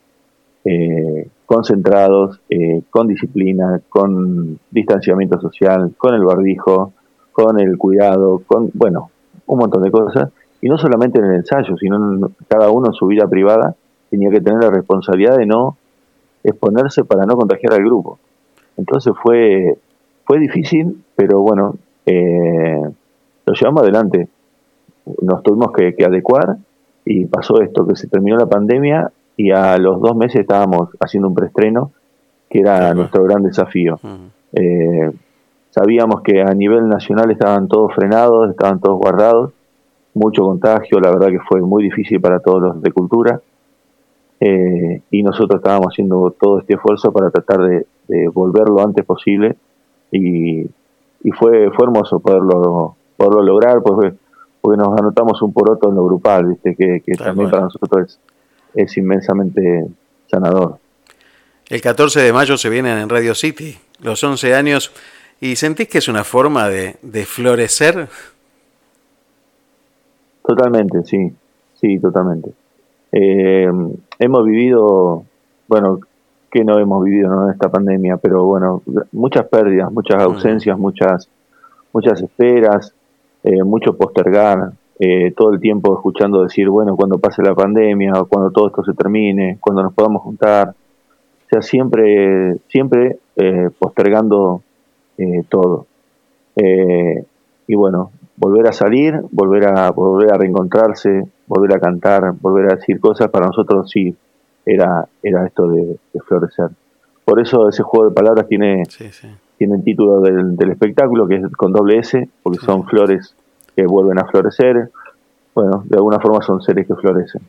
eh, 0.64 1.28
concentrados, 1.44 2.40
eh, 2.48 2.84
con 2.88 3.06
disciplina, 3.06 3.82
con 3.90 4.58
distanciamiento 4.70 5.38
social, 5.42 5.92
con 5.98 6.14
el 6.14 6.24
barbijo, 6.24 6.94
con 7.32 7.60
el 7.60 7.76
cuidado, 7.76 8.40
con, 8.46 8.70
bueno, 8.72 9.10
un 9.44 9.58
montón 9.58 9.82
de 9.82 9.90
cosas. 9.90 10.30
Y 10.62 10.68
no 10.68 10.78
solamente 10.78 11.18
en 11.18 11.26
el 11.26 11.34
ensayo, 11.36 11.76
sino 11.76 12.30
cada 12.48 12.70
uno 12.70 12.86
en 12.86 12.94
su 12.94 13.06
vida 13.06 13.28
privada 13.28 13.74
tenía 14.10 14.30
que 14.30 14.40
tener 14.40 14.62
la 14.62 14.70
responsabilidad 14.70 15.36
de 15.36 15.44
no 15.44 15.76
exponerse 16.42 17.04
para 17.04 17.26
no 17.26 17.36
contagiar 17.36 17.74
al 17.74 17.84
grupo. 17.84 18.18
Entonces 18.78 19.12
fue, 19.22 19.76
fue 20.24 20.38
difícil, 20.38 21.02
pero 21.14 21.40
bueno, 21.42 21.74
eh, 22.06 22.80
lo 23.44 23.52
llevamos 23.52 23.82
adelante. 23.82 24.28
Nos 25.20 25.42
tuvimos 25.42 25.72
que 25.72 26.04
adecuar 26.04 26.56
y 27.04 27.26
pasó 27.26 27.60
esto, 27.60 27.86
que 27.86 27.96
se 27.96 28.08
terminó 28.08 28.36
la 28.36 28.46
pandemia 28.46 29.10
y 29.36 29.50
a 29.50 29.78
los 29.78 30.00
dos 30.00 30.16
meses 30.16 30.42
estábamos 30.42 30.90
haciendo 31.00 31.28
un 31.28 31.34
preestreno, 31.34 31.90
que 32.48 32.60
era 32.60 32.94
nuestro 32.94 33.24
gran 33.24 33.42
desafío. 33.42 33.98
Eh, 34.52 35.10
sabíamos 35.70 36.20
que 36.22 36.42
a 36.42 36.54
nivel 36.54 36.88
nacional 36.88 37.30
estaban 37.30 37.66
todos 37.66 37.94
frenados, 37.94 38.50
estaban 38.50 38.80
todos 38.80 38.98
guardados, 38.98 39.52
mucho 40.14 40.42
contagio, 40.42 41.00
la 41.00 41.10
verdad 41.10 41.28
que 41.28 41.40
fue 41.40 41.60
muy 41.60 41.84
difícil 41.84 42.20
para 42.20 42.40
todos 42.40 42.62
los 42.62 42.82
de 42.82 42.92
cultura. 42.92 43.40
Eh, 44.40 45.02
y 45.10 45.22
nosotros 45.22 45.60
estábamos 45.60 45.88
haciendo 45.92 46.34
todo 46.38 46.58
este 46.58 46.74
esfuerzo 46.74 47.12
para 47.12 47.30
tratar 47.30 47.60
de, 47.60 47.86
volver 48.34 48.68
lo 48.68 48.82
antes 48.82 49.06
posible 49.06 49.56
y, 50.10 50.64
fue, 51.38 51.70
fue 51.70 51.84
hermoso 51.84 52.18
poderlo, 52.18 52.96
poderlo 53.16 53.42
lograr, 53.42 53.80
porque, 53.82 54.12
porque 54.60 54.76
nos 54.76 54.98
anotamos 54.98 55.40
un 55.40 55.52
poroto 55.52 55.88
en 55.88 55.94
lo 55.94 56.04
grupal, 56.04 56.46
¿viste? 56.46 56.74
que, 56.74 57.00
también 57.16 57.48
para 57.48 57.62
nosotros 57.62 58.02
es, 58.06 58.20
es 58.74 58.96
inmensamente 58.98 59.86
sanador. 60.26 60.78
El 61.68 61.80
14 61.80 62.20
de 62.20 62.32
mayo 62.32 62.58
se 62.58 62.68
vienen 62.68 62.98
en 62.98 63.08
Radio 63.08 63.34
City, 63.34 63.78
los 64.02 64.22
11 64.22 64.54
años, 64.54 64.92
y 65.40 65.56
sentís 65.56 65.88
que 65.88 65.98
es 65.98 66.08
una 66.08 66.22
forma 66.22 66.68
de, 66.68 67.24
florecer. 67.26 68.08
Totalmente, 70.44 71.04
sí, 71.04 71.32
sí, 71.74 71.98
totalmente. 71.98 72.52
Eh, 73.12 73.70
hemos 74.18 74.44
vivido, 74.44 75.24
bueno, 75.68 76.00
que 76.50 76.64
no 76.64 76.78
hemos 76.78 77.04
vivido 77.04 77.44
en 77.44 77.52
esta 77.52 77.70
pandemia, 77.70 78.18
pero 78.18 78.44
bueno, 78.44 78.82
muchas 79.12 79.46
pérdidas, 79.48 79.90
muchas 79.90 80.22
ausencias, 80.22 80.78
muchas, 80.78 81.28
muchas 81.92 82.20
esperas, 82.20 82.94
eh, 83.42 83.62
mucho 83.64 83.96
postergar, 83.96 84.72
eh, 84.98 85.32
todo 85.32 85.52
el 85.52 85.60
tiempo 85.60 85.94
escuchando 85.94 86.42
decir, 86.42 86.68
bueno, 86.68 86.94
cuando 86.94 87.18
pase 87.18 87.42
la 87.42 87.54
pandemia, 87.54 88.12
o 88.12 88.26
cuando 88.26 88.50
todo 88.50 88.68
esto 88.68 88.84
se 88.84 88.92
termine, 88.92 89.58
cuando 89.60 89.82
nos 89.82 89.94
podamos 89.94 90.22
juntar, 90.22 90.68
o 90.68 91.48
sea, 91.48 91.60
siempre, 91.60 92.58
siempre 92.68 93.18
eh, 93.34 93.70
postergando 93.78 94.62
eh, 95.18 95.42
todo. 95.48 95.86
y 96.54 97.74
bueno, 97.74 98.12
volver 98.42 98.66
a 98.66 98.72
salir, 98.72 99.14
volver 99.30 99.68
a, 99.68 99.92
volver 99.92 100.32
a 100.34 100.36
reencontrarse, 100.36 101.22
volver 101.46 101.76
a 101.76 101.78
cantar, 101.78 102.32
volver 102.40 102.72
a 102.72 102.74
decir 102.74 102.98
cosas, 102.98 103.30
para 103.30 103.46
nosotros 103.46 103.88
sí 103.88 104.12
era, 104.66 105.06
era 105.22 105.46
esto 105.46 105.68
de, 105.68 105.96
florecer. 106.26 106.70
Por 107.24 107.40
eso 107.40 107.68
ese 107.68 107.84
juego 107.84 108.08
de 108.08 108.14
palabras 108.16 108.48
tiene, 108.48 108.82
tiene 109.56 109.76
el 109.76 109.84
título 109.84 110.20
del, 110.20 110.56
del, 110.56 110.72
espectáculo, 110.72 111.28
que 111.28 111.36
es 111.36 111.46
con 111.56 111.72
doble 111.72 111.98
S, 111.98 112.28
porque 112.42 112.58
son 112.58 112.84
flores 112.84 113.32
que 113.76 113.86
vuelven 113.86 114.18
a 114.18 114.26
florecer. 114.26 114.90
Bueno, 115.54 115.84
de 115.86 115.96
alguna 115.96 116.18
forma 116.18 116.42
son 116.42 116.60
seres 116.62 116.88
que 116.88 116.96
florecen. 116.96 117.42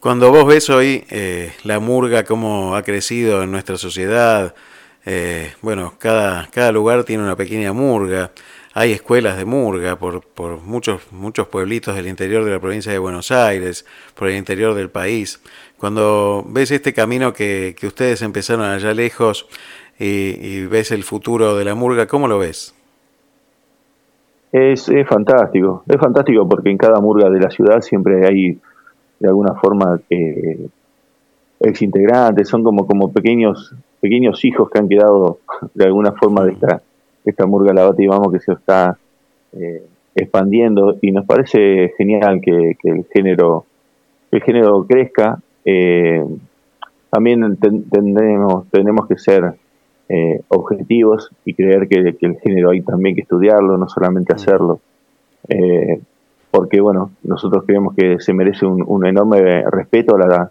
Cuando 0.00 0.30
vos 0.30 0.46
ves 0.46 0.70
hoy 0.70 1.04
eh, 1.10 1.52
la 1.64 1.80
murga, 1.80 2.24
cómo 2.24 2.76
ha 2.76 2.82
crecido 2.82 3.42
en 3.42 3.50
nuestra 3.50 3.76
sociedad, 3.76 4.54
eh, 5.04 5.52
bueno, 5.60 5.94
cada, 5.98 6.48
cada 6.50 6.72
lugar 6.72 7.04
tiene 7.04 7.22
una 7.22 7.36
pequeña 7.36 7.74
murga, 7.74 8.30
hay 8.74 8.92
escuelas 8.92 9.38
de 9.38 9.44
murga 9.44 9.96
por, 9.96 10.22
por 10.22 10.60
muchos, 10.60 11.00
muchos 11.12 11.46
pueblitos 11.48 11.94
del 11.94 12.08
interior 12.08 12.44
de 12.44 12.50
la 12.50 12.60
provincia 12.60 12.92
de 12.92 12.98
Buenos 12.98 13.30
Aires, 13.30 13.86
por 14.14 14.28
el 14.28 14.36
interior 14.36 14.74
del 14.74 14.90
país. 14.90 15.42
Cuando 15.78 16.44
ves 16.46 16.70
este 16.70 16.92
camino 16.92 17.32
que, 17.32 17.74
que 17.78 17.86
ustedes 17.86 18.20
empezaron 18.22 18.64
allá 18.66 18.92
lejos 18.92 19.48
y 19.98 20.66
ves 20.66 20.90
el 20.90 21.04
futuro 21.04 21.56
de 21.56 21.64
la 21.64 21.76
murga, 21.76 22.06
¿cómo 22.06 22.26
lo 22.26 22.38
ves? 22.38 22.74
Es, 24.54 24.88
fantástico, 25.08 25.82
es 25.88 25.96
fantástico 25.96 26.48
porque 26.48 26.70
en 26.70 26.78
cada 26.78 27.00
murga 27.00 27.28
de 27.28 27.40
la 27.40 27.50
ciudad 27.50 27.80
siempre 27.80 28.24
hay 28.24 28.56
de 29.18 29.28
alguna 29.28 29.54
forma 29.54 29.98
eh, 30.08 30.68
ex 31.58 31.82
integrantes, 31.82 32.48
son 32.48 32.62
como, 32.62 32.86
como 32.86 33.12
pequeños, 33.12 33.74
pequeños 34.00 34.44
hijos 34.44 34.70
que 34.70 34.78
han 34.78 34.88
quedado 34.88 35.40
de 35.74 35.84
alguna 35.84 36.12
forma 36.12 36.44
de 36.44 36.52
esta, 36.52 36.82
esta 37.24 37.46
murga 37.46 37.72
la 37.72 37.94
y 37.96 38.06
vamos 38.06 38.32
que 38.32 38.40
se 38.40 38.52
está 38.52 38.96
eh, 39.52 39.84
expandiendo 40.14 40.96
y 41.00 41.10
nos 41.12 41.26
parece 41.26 41.92
genial 41.96 42.40
que, 42.40 42.76
el 42.82 43.06
género 43.12 43.64
el 44.30 44.42
género 44.42 44.84
crezca 44.86 45.38
eh, 45.64 46.24
también 47.10 47.56
tenemos 47.90 48.68
tenemos 48.70 49.06
que 49.06 49.18
ser 49.18 49.54
eh, 50.06 50.42
objetivos 50.48 51.30
y 51.46 51.54
creer 51.54 51.88
que, 51.88 52.14
el 52.20 52.36
género 52.40 52.70
hay 52.70 52.82
también 52.82 53.14
que 53.14 53.22
estudiarlo, 53.22 53.78
no 53.78 53.88
solamente 53.88 54.34
mm. 54.34 54.36
hacerlo. 54.36 54.80
Eh, 55.48 56.00
porque, 56.50 56.80
bueno, 56.80 57.10
nosotros 57.22 57.64
creemos 57.66 57.94
que 57.94 58.20
se 58.20 58.34
merece 58.34 58.66
un, 58.66 59.06
enorme 59.06 59.64
respeto 59.70 60.14
a 60.16 60.18
la, 60.18 60.50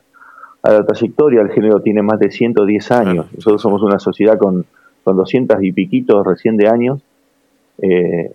a 0.64 0.72
la 0.72 0.86
trayectoria. 0.86 1.42
El 1.42 1.52
género 1.52 1.82
tiene 1.82 2.02
más 2.02 2.20
de 2.20 2.32
110 2.32 2.92
años. 2.92 3.28
Nosotros 3.34 3.62
somos 3.62 3.84
una 3.84 4.00
sociedad 4.00 4.38
con, 4.38 4.66
con 5.04 5.18
200 5.18 5.62
y 5.64 5.72
piquitos 5.72 6.26
recién 6.26 6.58
de 6.58 6.68
años. 6.68 7.02
Eh, 7.80 8.32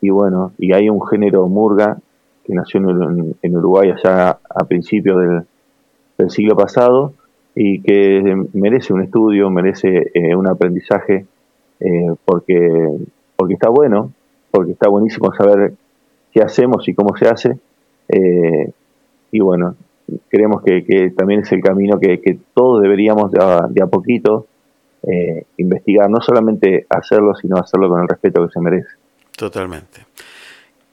y 0.00 0.10
bueno, 0.10 0.52
y 0.58 0.72
hay 0.72 0.88
un 0.88 1.04
género 1.06 1.46
murga 1.48 1.98
que 2.44 2.54
nació 2.54 2.80
en, 2.80 3.56
Uruguay 3.56 3.90
allá 3.90 4.30
a 4.30 4.64
principios 4.64 5.44
del, 6.18 6.30
siglo 6.30 6.54
pasado 6.54 7.14
y 7.54 7.80
que 7.80 8.44
merece 8.52 8.92
un 8.92 9.00
estudio, 9.00 9.48
merece 9.48 10.10
eh, 10.12 10.34
un 10.34 10.46
aprendizaje, 10.46 11.24
eh, 11.80 12.14
porque, 12.26 12.98
porque 13.36 13.54
está 13.54 13.70
bueno, 13.70 14.12
porque 14.50 14.72
está 14.72 14.90
buenísimo 14.90 15.32
saber 15.34 15.72
qué 16.32 16.42
hacemos 16.42 16.86
y 16.88 16.94
cómo 16.94 17.16
se 17.16 17.26
hace. 17.26 17.58
Y 19.32 19.40
bueno, 19.40 19.76
creemos 20.28 20.62
que, 20.62 21.12
también 21.16 21.40
es 21.40 21.52
el 21.52 21.62
camino 21.62 21.98
que, 21.98 22.38
todos 22.54 22.82
deberíamos 22.82 23.30
de 23.32 23.82
a, 23.82 23.86
poquito 23.86 24.46
investigar, 25.56 26.10
no 26.10 26.20
solamente 26.20 26.86
hacerlo, 26.88 27.34
sino 27.34 27.56
hacerlo 27.56 27.88
con 27.88 28.02
el 28.02 28.08
respeto 28.08 28.46
que 28.46 28.52
se 28.52 28.60
merece. 28.60 28.88
Totalmente. 29.36 30.06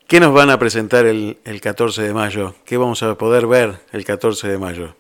¿Qué 0.08 0.22
nos 0.22 0.34
van 0.34 0.50
a 0.50 0.58
presentar 0.58 1.06
el, 1.06 1.38
el 1.44 1.60
14 1.60 2.02
de 2.02 2.14
mayo? 2.14 2.54
¿Qué 2.66 2.78
vamos 2.78 3.04
a 3.04 3.16
poder 3.16 3.46
ver 3.46 3.74
el 3.92 4.06
14 4.06 4.48
de 4.48 4.58
mayo? 4.58 4.96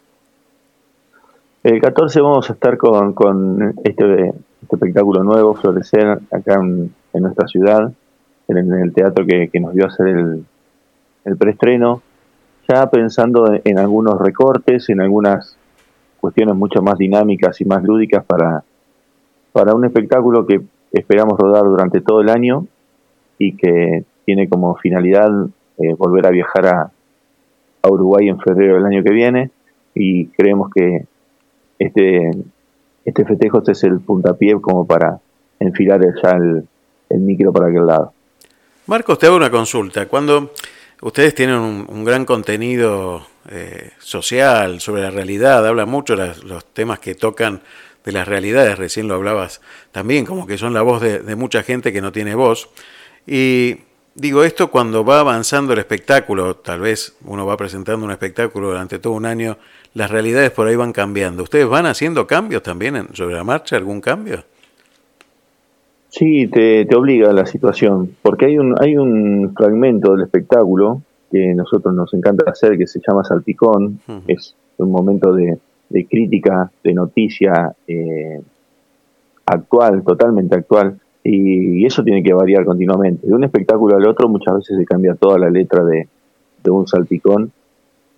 El 1.63 1.81
14 1.81 2.21
vamos 2.21 2.49
a 2.49 2.53
estar 2.53 2.77
con, 2.77 3.13
con 3.13 3.73
este, 3.83 4.03
este, 4.03 4.33
espectáculo 4.71 5.23
nuevo, 5.23 5.53
Florecer, 5.55 6.19
acá 6.31 6.55
en, 6.61 6.93
nuestra 7.13 7.47
ciudad, 7.47 7.91
en, 8.47 8.73
el 8.73 8.93
teatro 8.93 9.25
que, 9.25 9.49
nos 9.59 9.73
dio 9.73 9.85
hacer 9.87 10.07
el, 10.07 10.45
el 11.25 11.37
preestreno, 11.37 12.01
ya 12.69 12.89
pensando 12.89 13.51
en, 13.63 13.79
algunos 13.79 14.19
recortes, 14.19 14.89
en 14.89 15.01
algunas 15.01 15.57
cuestiones 16.19 16.55
mucho 16.55 16.81
más 16.81 16.97
dinámicas 16.97 17.59
y 17.59 17.65
más 17.65 17.83
lúdicas 17.83 18.23
para, 18.23 18.63
para 19.57 19.73
un 19.73 19.83
espectáculo 19.85 20.45
que 20.45 20.61
esperamos 20.91 21.35
rodar 21.39 21.63
durante 21.63 21.99
todo 21.99 22.21
el 22.21 22.29
año 22.29 22.67
y 23.39 23.57
que 23.57 24.03
tiene 24.23 24.47
como 24.47 24.75
finalidad 24.75 25.31
eh, 25.79 25.95
volver 25.97 26.27
a 26.27 26.29
viajar 26.29 26.67
a, 26.67 26.91
a 27.81 27.89
Uruguay 27.89 28.29
en 28.29 28.39
febrero 28.39 28.75
del 28.75 28.85
año 28.85 29.03
que 29.03 29.11
viene 29.11 29.49
y 29.95 30.27
creemos 30.27 30.69
que 30.69 31.07
este, 31.79 32.29
este 33.03 33.25
festejo 33.25 33.57
este 33.57 33.71
es 33.71 33.83
el 33.85 33.99
puntapié 33.99 34.61
como 34.61 34.85
para 34.85 35.19
enfilar 35.59 36.01
ya 36.21 36.33
el, 36.33 36.67
micro 37.19 37.51
para 37.51 37.69
aquel 37.69 37.87
lado. 37.87 38.13
Marcos, 38.85 39.17
te 39.17 39.25
hago 39.25 39.37
una 39.37 39.49
consulta. 39.49 40.05
Cuando 40.05 40.51
ustedes 41.01 41.33
tienen 41.33 41.57
un, 41.57 42.05
gran 42.05 42.25
contenido 42.25 43.25
eh, 43.49 43.89
social 43.97 44.79
sobre 44.81 45.01
la 45.01 45.09
realidad, 45.09 45.65
hablan 45.65 45.89
mucho 45.89 46.15
las, 46.15 46.43
los 46.43 46.63
temas 46.63 46.99
que 46.99 47.15
tocan 47.15 47.61
de 48.07 48.13
las 48.13 48.25
realidades, 48.25 48.77
recién 48.77 49.09
lo 49.09 49.15
hablabas 49.15 49.59
también, 49.91 50.25
como 50.25 50.47
que 50.47 50.57
son 50.57 50.73
la 50.73 50.81
voz 50.81 51.01
de, 51.01 51.35
mucha 51.35 51.61
gente 51.61 51.91
que 51.91 51.99
no 51.99 52.13
tiene 52.13 52.35
voz. 52.35 52.69
Y 53.27 53.79
Digo 54.15 54.43
esto 54.43 54.71
cuando 54.71 55.05
va 55.05 55.19
avanzando 55.19 55.73
el 55.73 55.79
espectáculo, 55.79 56.55
tal 56.55 56.79
vez 56.79 57.15
uno 57.25 57.45
va 57.45 57.55
presentando 57.55 58.03
un 58.03 58.11
espectáculo 58.11 58.69
durante 58.69 58.97
todo 58.97 59.13
un 59.13 59.27
año, 59.27 59.57
las 59.93 60.09
realidades 60.09 60.49
por 60.49 60.67
ahí 60.67 60.75
van 60.75 60.91
cambiando. 60.91 61.43
¿Ustedes 61.43 61.67
van 61.67 61.85
haciendo 61.85 62.25
cambios 62.25 62.63
también 62.63 63.09
sobre 63.13 63.35
la 63.35 63.43
marcha, 63.43 63.75
algún 63.75 64.01
cambio? 64.01 64.43
Sí, 66.09 66.47
te, 66.47 66.85
te 66.85 66.95
obliga 66.95 67.29
a 67.29 67.33
la 67.33 67.45
situación, 67.45 68.15
porque 68.23 68.47
hay 68.47 68.57
un, 68.57 68.73
hay 68.81 68.97
un 68.97 69.53
fragmento 69.55 70.13
del 70.13 70.23
espectáculo 70.23 71.03
que 71.31 71.53
nosotros 71.53 71.93
nos 71.93 72.11
encanta 72.15 72.49
hacer, 72.49 72.75
que 72.75 72.87
se 72.87 72.99
llama 73.07 73.23
Salpicón, 73.23 73.99
es 74.25 74.55
un 74.77 74.89
momento 74.89 75.31
de, 75.31 75.59
de 75.89 76.06
crítica, 76.06 76.71
de 76.84 76.93
noticia 76.93 77.76
eh, 77.88 78.41
actual, 79.45 80.04
totalmente 80.04 80.56
actual, 80.56 81.00
y, 81.23 81.86
eso 81.86 82.04
tiene 82.04 82.23
que 82.23 82.34
variar 82.34 82.65
continuamente. 82.65 83.28
De 83.28 83.34
un 83.34 83.43
espectáculo 83.43 83.95
al 83.95 84.08
otro 84.08 84.30
muchas 84.30 84.56
veces 84.56 84.78
se 84.78 84.86
cambia 84.86 85.15
toda 85.15 85.38
la 85.39 85.50
letra 85.50 85.84
de, 85.84 86.08
un 86.69 86.86
salpicón 86.86 87.54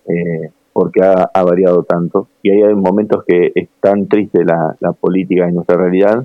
eh, 0.08 0.50
porque 0.72 1.02
ha, 1.02 1.42
variado 1.44 1.84
tanto. 1.84 2.26
Y 2.42 2.50
hay 2.50 2.74
momentos 2.74 3.22
que 3.24 3.52
es 3.54 3.68
tan 3.80 4.08
triste 4.08 4.44
la, 4.44 4.92
política 4.92 5.46
en 5.46 5.54
nuestra 5.54 5.76
realidad 5.76 6.24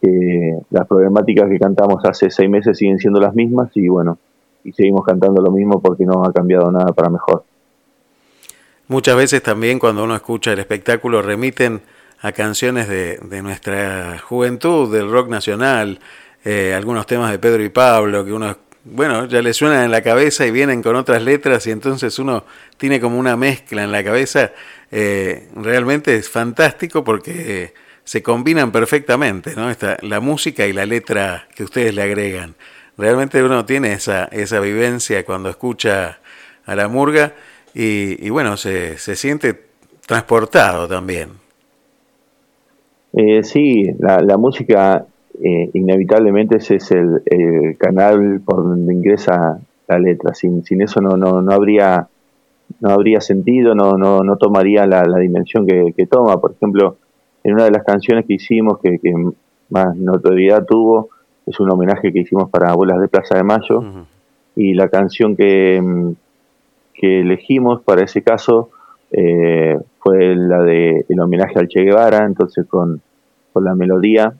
que 0.00 0.58
las 0.70 0.86
problemáticas 0.86 1.48
que 1.50 1.58
cantamos 1.58 2.04
hace 2.04 2.30
seis 2.30 2.48
meses 2.48 2.78
siguen 2.78 2.98
siendo 2.98 3.18
las 3.18 3.34
mismas 3.34 3.70
y 3.74 3.88
bueno, 3.88 4.18
y 4.62 4.72
seguimos 4.72 5.04
cantando 5.04 5.42
lo 5.42 5.50
mismo 5.50 5.80
porque 5.80 6.04
no 6.04 6.22
ha 6.24 6.32
cambiado 6.32 6.70
nada 6.70 6.92
para 6.92 7.08
mejor. 7.08 7.42
Muchas 8.88 9.16
veces 9.16 9.42
también 9.42 9.78
cuando 9.78 10.04
uno 10.04 10.14
escucha 10.14 10.52
el 10.52 10.60
espectáculo 10.60 11.20
remiten 11.20 11.82
a 12.20 12.32
canciones 12.32 12.88
de, 12.88 13.18
de 13.20 13.42
nuestra 13.42 14.18
juventud, 14.18 14.92
del 14.92 15.10
rock 15.10 15.28
nacional, 15.28 15.98
eh, 16.44 16.72
algunos 16.74 17.06
temas 17.06 17.32
de 17.32 17.40
Pedro 17.40 17.64
y 17.64 17.68
Pablo, 17.68 18.24
que 18.24 18.32
uno, 18.32 18.56
bueno, 18.84 19.26
ya 19.26 19.42
le 19.42 19.52
suenan 19.52 19.82
en 19.82 19.90
la 19.90 20.02
cabeza 20.02 20.46
y 20.46 20.52
vienen 20.52 20.80
con 20.80 20.94
otras 20.94 21.20
letras 21.20 21.66
y 21.66 21.72
entonces 21.72 22.16
uno 22.20 22.44
tiene 22.76 23.00
como 23.00 23.18
una 23.18 23.36
mezcla 23.36 23.82
en 23.82 23.90
la 23.90 24.04
cabeza. 24.04 24.52
Eh, 24.92 25.48
realmente 25.56 26.14
es 26.14 26.30
fantástico 26.30 27.02
porque 27.02 27.74
se 28.04 28.22
combinan 28.22 28.70
perfectamente, 28.70 29.56
¿no? 29.56 29.68
Esta, 29.68 29.96
la 30.02 30.20
música 30.20 30.64
y 30.64 30.72
la 30.72 30.86
letra 30.86 31.48
que 31.56 31.64
ustedes 31.64 31.92
le 31.92 32.02
agregan. 32.02 32.54
Realmente 32.96 33.42
uno 33.42 33.64
tiene 33.64 33.94
esa, 33.94 34.26
esa 34.26 34.60
vivencia 34.60 35.24
cuando 35.24 35.50
escucha 35.50 36.20
a 36.64 36.76
la 36.76 36.86
murga 36.86 37.34
y, 37.76 38.26
y 38.26 38.30
bueno, 38.30 38.56
se, 38.56 38.96
se 38.96 39.16
siente 39.16 39.66
transportado 40.06 40.88
también. 40.88 41.30
Eh, 43.12 43.42
sí, 43.42 43.92
la, 43.98 44.20
la 44.20 44.36
música 44.38 45.04
eh, 45.42 45.70
inevitablemente 45.74 46.56
ese 46.56 46.76
es 46.76 46.90
el, 46.92 47.76
canal 47.78 48.40
por 48.44 48.62
donde 48.62 48.94
ingresa 48.94 49.58
la 49.88 49.98
letra. 49.98 50.34
Sin, 50.34 50.64
sin 50.64 50.82
eso 50.82 51.00
no, 51.00 51.16
no, 51.16 51.42
no 51.42 51.52
habría 51.52 52.08
no 52.80 52.90
habría 52.90 53.20
sentido, 53.20 53.74
no, 53.74 53.92
no, 53.92 54.24
no 54.24 54.36
tomaría 54.36 54.86
la, 54.86 55.04
dimensión 55.18 55.66
que, 55.66 56.06
toma. 56.10 56.40
Por 56.40 56.52
ejemplo, 56.52 56.96
en 57.44 57.54
una 57.54 57.64
de 57.64 57.70
las 57.70 57.84
canciones 57.84 58.26
que 58.26 58.34
hicimos, 58.34 58.80
que, 58.80 58.98
más 59.70 59.96
notoriedad 59.96 60.64
tuvo, 60.64 61.10
es 61.46 61.58
un 61.60 61.70
homenaje 61.70 62.12
que 62.12 62.20
hicimos 62.20 62.50
para 62.50 62.70
Abuelas 62.70 63.00
de 63.00 63.08
Plaza 63.08 63.36
de 63.36 63.44
Mayo, 63.44 63.82
y 64.56 64.74
la 64.74 64.88
canción 64.88 65.36
que, 65.36 65.80
que 66.98 67.20
elegimos 67.20 67.82
para 67.82 68.02
ese 68.02 68.22
caso 68.22 68.70
eh, 69.10 69.78
fue 70.00 70.34
la 70.34 70.62
de 70.62 71.04
el 71.08 71.20
homenaje 71.20 71.58
al 71.58 71.68
Che 71.68 71.82
Guevara, 71.82 72.24
entonces 72.24 72.66
con 72.66 73.00
con 73.52 73.64
la 73.64 73.74
melodía 73.74 74.34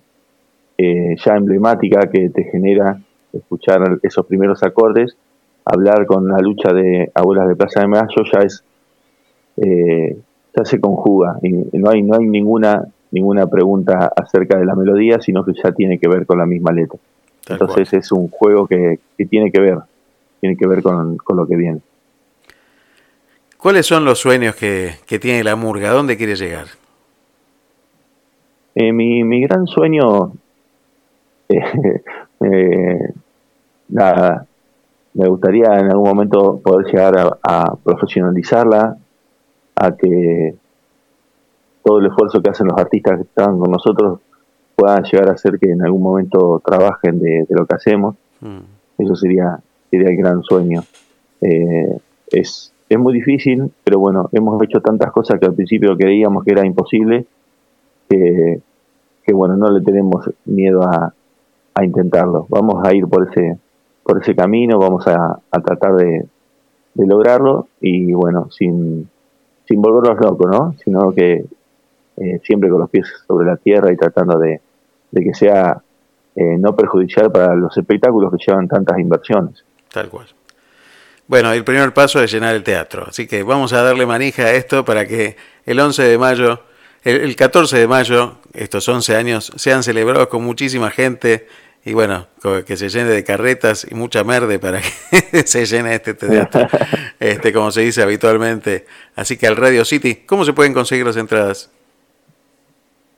eh, 0.77 1.17
ya 1.25 1.37
emblemática 1.37 2.01
que 2.11 2.29
te 2.29 2.45
genera 2.45 3.01
escuchar 3.33 3.99
esos 4.03 4.27
primeros 4.27 4.63
acordes, 4.63 5.17
hablar 5.65 6.05
con 6.07 6.29
la 6.29 6.39
lucha 6.39 6.73
de 6.73 7.11
abuelas 7.15 7.49
de 7.49 7.57
Plaza 7.57 7.81
de 7.81 7.89
Mayo 7.89 8.23
ya 8.33 8.41
es 8.41 8.63
eh, 9.57 10.19
ya 10.55 10.65
se 10.65 10.81
conjuga 10.81 11.39
y 11.43 11.51
no 11.51 11.91
hay 11.91 12.03
no 12.03 12.17
hay 12.17 12.27
ninguna 12.27 12.87
ninguna 13.11 13.47
pregunta 13.47 14.13
acerca 14.15 14.59
de 14.59 14.67
la 14.67 14.75
melodía, 14.75 15.21
sino 15.21 15.45
que 15.45 15.53
ya 15.55 15.73
tiene 15.73 15.99
que 15.99 16.09
ver 16.09 16.27
con 16.27 16.39
la 16.39 16.47
misma 16.47 16.73
letra. 16.73 16.99
Entonces 17.49 17.93
es 17.93 18.13
un 18.13 18.29
juego 18.29 18.67
que, 18.67 18.99
tiene 19.31 19.51
que 19.53 19.61
ver, 19.61 19.79
tiene 20.41 20.57
que 20.57 20.67
ver 20.67 20.83
con, 20.83 21.17
lo 21.35 21.47
que 21.47 21.57
viene. 21.57 21.81
¿Cuáles 23.67 23.85
son 23.85 24.05
los 24.05 24.21
sueños 24.21 24.55
que, 24.55 24.93
que 25.07 25.19
tiene 25.19 25.43
la 25.43 25.57
murga? 25.57 25.91
¿A 25.91 25.93
dónde 25.93 26.17
quiere 26.17 26.37
llegar? 26.37 26.67
Eh, 28.77 28.93
mi, 28.93 29.25
mi 29.25 29.43
gran 29.43 29.67
sueño, 29.67 30.35
eh, 31.49 32.01
eh, 32.45 33.13
nada, 33.89 34.47
me 35.15 35.27
gustaría 35.27 35.81
en 35.81 35.91
algún 35.91 36.09
momento 36.09 36.61
poder 36.63 36.87
llegar 36.87 37.39
a, 37.43 37.75
profesionalizarla, 37.83 38.99
a 39.75 39.97
que 39.97 40.55
todo 41.85 41.99
el 41.99 42.07
esfuerzo 42.07 42.41
que 42.41 42.51
hacen 42.51 42.69
los 42.69 42.79
artistas 42.79 43.17
que 43.17 43.23
están 43.23 43.59
con 43.59 43.73
nosotros 43.73 44.21
puedan 44.77 45.03
llegar 45.03 45.29
a 45.29 45.33
hacer 45.33 45.59
que 45.59 45.73
en 45.73 45.83
algún 45.83 46.05
momento 46.05 46.63
trabajen 46.65 47.19
de, 47.19 47.45
lo 47.49 47.67
que 47.67 47.75
hacemos. 47.75 48.15
Mm. 48.41 49.03
Eso 49.03 49.17
sería, 49.17 49.59
sería 49.91 50.11
el 50.11 50.17
gran 50.19 50.41
sueño. 50.45 50.85
es, 52.31 52.73
es 52.89 52.99
muy 52.99 53.15
difícil, 53.15 53.71
pero 53.83 53.99
bueno, 53.99 54.29
hemos 54.33 54.63
hecho 54.63 54.81
tantas 54.81 55.11
cosas 55.13 55.41
que 55.41 55.47
al 55.47 55.55
principio 55.55 55.97
creíamos 55.97 56.45
que 56.45 56.53
era 56.53 56.65
imposible 56.65 57.27
que, 58.09 58.63
bueno, 59.33 59.57
no 59.57 59.71
le 59.71 59.85
tenemos 59.85 60.31
miedo 60.45 60.83
a, 60.83 61.13
a, 61.75 61.85
intentarlo. 61.85 62.47
Vamos 62.49 62.87
a 62.87 62.95
ir 62.95 63.07
por 63.07 63.29
ese, 63.29 63.59
por 64.05 64.23
ese 64.23 64.37
camino, 64.37 64.79
vamos 64.79 65.07
a, 65.09 65.41
tratar 65.65 65.97
de, 65.97 66.27
de, 66.95 67.07
lograrlo 67.07 67.67
y 67.81 68.13
bueno, 68.13 68.49
sin, 68.51 69.09
sin 69.67 69.83
volvernos 69.83 70.25
locos, 70.25 70.49
¿no? 70.49 70.75
Sino 70.85 71.13
que 71.13 71.45
eh, 72.19 72.41
siempre 72.45 72.71
con 72.71 72.81
los 72.81 72.91
pies 72.91 73.07
sobre 73.27 73.47
la 73.47 73.57
tierra 73.57 73.93
y 73.93 73.97
tratando 73.97 74.39
de, 74.39 74.61
de 75.11 75.25
que 75.25 75.35
sea 75.35 75.83
eh, 76.37 76.57
no 76.59 76.77
perjudicial 76.77 77.33
para 77.33 77.55
los 77.55 77.77
espectáculos 77.77 78.33
que 78.33 78.45
llevan 78.47 78.69
tantas 78.69 78.99
inversiones. 78.99 79.65
Tal 79.93 80.09
cual. 80.09 80.27
Bueno, 81.29 81.53
el 81.53 81.65
primer 81.65 81.93
paso 81.93 82.23
es 82.23 82.31
llenar 82.31 82.55
el 82.55 82.63
teatro, 82.63 83.07
así 83.09 83.27
que 83.27 83.43
vamos 83.43 83.73
a 83.73 83.83
darle 83.83 84.07
manija 84.07 84.45
a 84.45 84.53
esto 84.53 84.85
para 84.85 85.07
que 85.07 85.37
el 85.65 85.81
11 85.81 86.03
de 86.05 86.19
mayo 86.19 86.63
el, 87.07 87.37
14 87.37 87.79
de 87.79 87.87
mayo, 87.87 88.33
estos 88.53 88.89
11 88.89 89.15
años, 89.15 89.53
se 89.55 89.73
han 89.73 89.85
celebrado 89.85 90.29
con 90.29 90.43
muchísima 90.43 90.91
gente 90.91 91.47
y 91.85 91.95
bueno, 91.95 92.27
que 92.67 92.77
se 92.77 92.89
llene 92.89 93.11
de 93.11 93.23
carretas 93.23 93.87
y 93.89 93.95
mucha 93.95 94.25
merde 94.25 94.59
para 94.59 94.81
que 94.81 95.43
se 95.47 95.67
llene 95.67 95.95
este 95.95 96.15
teatro, 96.15 96.67
este, 97.21 97.53
como 97.53 97.71
se 97.71 97.83
dice 97.83 98.03
habitualmente. 98.03 98.87
Así 99.15 99.37
que 99.37 99.47
al 99.47 99.55
Radio 99.55 99.85
City, 99.85 100.25
¿cómo 100.27 100.45
se 100.45 100.53
pueden 100.53 100.75
conseguir 100.75 101.07
las 101.07 101.17
entradas? 101.17 101.71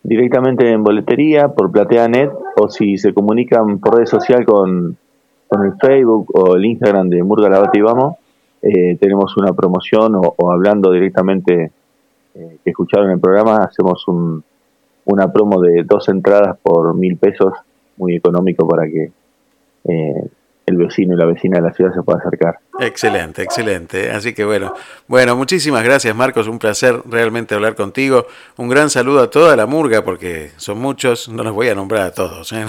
Directamente 0.03 0.71
en 0.71 0.85
boletería, 0.85 1.49
por 1.49 1.73
PlateaNet, 1.73 2.31
o 2.57 2.69
si 2.69 2.99
se 2.99 3.15
comunican 3.15 3.79
por 3.79 3.95
redes 3.95 4.11
social 4.11 4.45
con, 4.45 4.99
el 5.51 5.73
Facebook 5.81 6.31
o 6.35 6.57
el 6.57 6.65
Instagram 6.65 7.09
de 7.09 7.23
Murga 7.23 7.49
Lavate 7.49 7.79
y 7.79 7.83
Vamos, 7.83 8.17
eh, 8.63 8.97
tenemos 9.01 9.37
una 9.37 9.53
promoción 9.53 10.15
o 10.15 10.53
hablando 10.53 10.91
directamente 10.91 11.73
eh, 12.35 12.59
que 12.63 12.71
escucharon 12.71 13.11
el 13.11 13.19
programa, 13.19 13.65
hacemos 13.65 14.07
un, 14.07 14.45
una 15.07 15.33
promo 15.33 15.61
de 15.61 15.83
dos 15.85 16.09
entradas 16.09 16.57
por 16.63 16.95
mil 16.95 17.17
pesos, 17.17 17.53
muy 17.97 18.15
económico 18.15 18.69
para 18.69 18.87
que 18.87 19.11
eh, 19.85 20.31
el 20.67 20.77
vecino 20.77 21.15
y 21.15 21.17
la 21.17 21.25
vecina 21.25 21.57
de 21.59 21.63
la 21.63 21.73
ciudad 21.73 21.93
se 21.95 22.03
pueda 22.03 22.19
acercar. 22.19 22.59
Excelente, 22.79 23.43
excelente. 23.43 24.11
Así 24.11 24.35
que 24.35 24.45
bueno, 24.45 24.75
bueno, 25.07 25.35
muchísimas 25.35 25.83
gracias 25.83 26.15
Marcos, 26.15 26.47
un 26.47 26.59
placer 26.59 27.01
realmente 27.07 27.55
hablar 27.55 27.75
contigo. 27.75 28.27
Un 28.59 28.69
gran 28.69 28.91
saludo 28.91 29.23
a 29.23 29.31
toda 29.31 29.57
la 29.57 29.67
murga, 29.67 30.05
porque 30.05 30.51
son 30.57 30.79
muchos, 30.79 31.29
no 31.29 31.43
los 31.43 31.55
voy 31.55 31.69
a 31.69 31.75
nombrar 31.75 32.03
a 32.03 32.13
todos. 32.13 32.53
¿eh? 32.53 32.67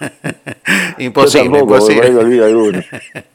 imposible, 0.98 1.58
imposible. 1.58 2.84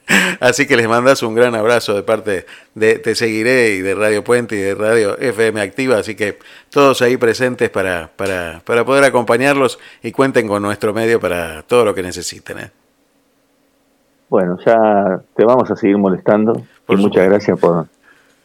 Así 0.40 0.68
que 0.68 0.78
les 0.78 0.88
mandas 0.88 1.24
un 1.24 1.36
gran 1.36 1.56
abrazo 1.56 1.94
de 1.94 2.04
parte 2.04 2.46
de 2.74 3.00
Te 3.00 3.16
Seguiré 3.16 3.76
y 3.76 3.82
de 3.82 3.96
Radio 3.96 4.24
Puente 4.24 4.56
y 4.56 4.60
de 4.60 4.76
Radio 4.76 5.18
FM 5.18 5.62
Activa. 5.62 5.98
Así 5.98 6.16
que 6.16 6.38
todos 6.70 7.02
ahí 7.02 7.18
presentes 7.18 7.70
para, 7.70 8.10
para, 8.16 8.62
para 8.66 8.86
poder 8.86 9.04
acompañarlos 9.04 9.80
y 10.04 10.12
cuenten 10.12 10.48
con 10.48 10.62
nuestro 10.62 10.94
medio 10.94 11.20
para 11.20 11.64
todo 11.64 11.86
lo 11.86 11.94
que 11.94 12.04
necesiten. 12.04 12.60
¿eh? 12.60 12.72
Bueno, 14.30 14.58
ya 14.66 15.20
te 15.36 15.46
vamos 15.46 15.70
a 15.72 15.76
seguir 15.76 15.98
molestando. 15.98 16.62
y 16.88 16.96
muchas 16.96 17.26
gracias 17.28 17.60
por, 17.60 17.88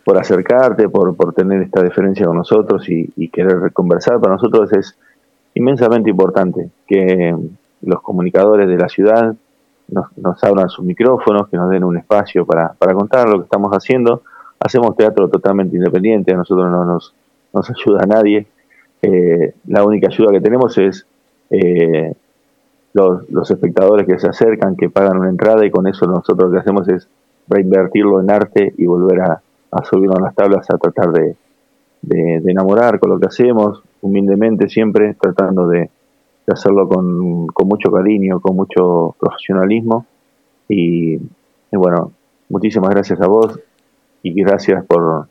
por 0.04 0.18
acercarte, 0.18 0.88
por, 0.88 1.16
por 1.16 1.33
tener 1.35 1.62
esta 1.62 1.83
diferencia 1.83 2.26
con 2.26 2.37
nosotros 2.37 2.88
y, 2.88 3.11
y 3.16 3.28
querer 3.28 3.72
conversar. 3.72 4.20
Para 4.20 4.35
nosotros 4.35 4.72
es 4.72 4.96
inmensamente 5.54 6.11
importante 6.11 6.70
que 6.87 7.35
los 7.82 8.02
comunicadores 8.02 8.68
de 8.68 8.76
la 8.76 8.88
ciudad 8.88 9.34
nos, 9.88 10.16
nos 10.16 10.42
abran 10.44 10.68
sus 10.68 10.84
micrófonos, 10.84 11.48
que 11.48 11.56
nos 11.56 11.70
den 11.70 11.84
un 11.84 11.96
espacio 11.96 12.46
para, 12.46 12.72
para 12.74 12.94
contar 12.94 13.28
lo 13.28 13.38
que 13.38 13.44
estamos 13.44 13.72
haciendo. 13.72 14.22
Hacemos 14.58 14.96
teatro 14.96 15.28
totalmente 15.28 15.76
independiente, 15.76 16.32
a 16.32 16.36
nosotros 16.36 16.70
no 16.70 16.84
nos, 16.84 17.14
nos 17.52 17.70
ayuda 17.70 18.00
a 18.02 18.06
nadie. 18.06 18.46
Eh, 19.02 19.54
la 19.66 19.84
única 19.84 20.08
ayuda 20.08 20.32
que 20.32 20.40
tenemos 20.40 20.76
es 20.78 21.06
eh, 21.50 22.14
los, 22.92 23.28
los 23.30 23.50
espectadores 23.50 24.06
que 24.06 24.18
se 24.18 24.28
acercan, 24.28 24.76
que 24.76 24.90
pagan 24.90 25.18
una 25.18 25.30
entrada 25.30 25.64
y 25.64 25.70
con 25.70 25.86
eso 25.86 26.06
nosotros 26.06 26.50
lo 26.50 26.52
que 26.52 26.60
hacemos 26.60 26.88
es 26.88 27.08
reinvertirlo 27.48 28.20
en 28.20 28.30
arte 28.30 28.74
y 28.76 28.86
volver 28.86 29.20
a, 29.22 29.42
a 29.72 29.84
subirlo 29.84 30.16
a 30.16 30.20
las 30.20 30.34
tablas 30.34 30.70
a 30.70 30.78
tratar 30.78 31.10
de, 31.12 31.36
de, 32.02 32.50
enamorar 32.50 32.98
con 32.98 33.10
lo 33.10 33.18
que 33.18 33.26
hacemos, 33.26 33.82
humildemente 34.00 34.68
siempre, 34.68 35.14
tratando 35.20 35.68
de, 35.68 35.90
hacerlo 36.52 36.88
con, 36.88 37.46
con, 37.48 37.68
mucho 37.68 37.90
cariño, 37.90 38.40
con 38.40 38.56
mucho 38.56 39.14
profesionalismo. 39.18 40.06
Y, 40.68 41.18
bueno, 41.72 42.12
muchísimas 42.48 42.90
gracias 42.90 43.20
a 43.20 43.26
vos 43.26 43.58
y 44.22 44.32
gracias 44.42 44.84
por, 44.86 45.28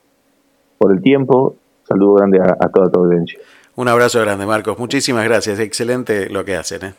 por 0.77 0.91
el 0.91 1.01
tiempo. 1.01 1.55
Saludo 1.83 2.15
grande 2.15 2.39
a, 2.39 2.57
a 2.59 2.69
toda 2.69 2.89
tu 2.89 2.99
audiencia. 2.99 3.39
Un 3.75 3.87
abrazo 3.87 4.19
grande, 4.21 4.45
Marcos. 4.45 4.77
Muchísimas 4.77 5.23
gracias. 5.23 5.59
Excelente 5.59 6.29
lo 6.29 6.43
que 6.43 6.55
hacen. 6.55 6.85
¿eh? 6.85 6.93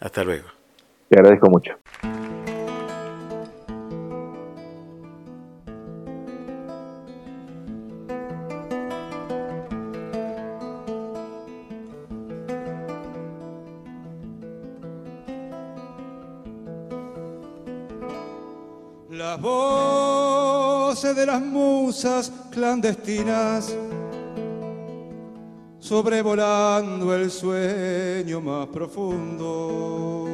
Hasta 0.00 0.24
luego. 0.24 0.48
Te 1.08 1.18
agradezco 1.18 1.48
mucho. 1.48 1.74
Clandestinas 22.50 23.74
sobrevolando 25.78 27.14
el 27.14 27.30
sueño 27.30 28.40
más 28.40 28.66
profundo. 28.68 30.28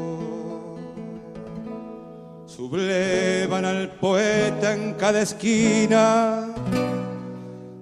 Sublevan 2.46 3.64
al 3.64 3.90
poeta 3.92 4.74
en 4.74 4.94
cada 4.94 5.22
esquina, 5.22 6.48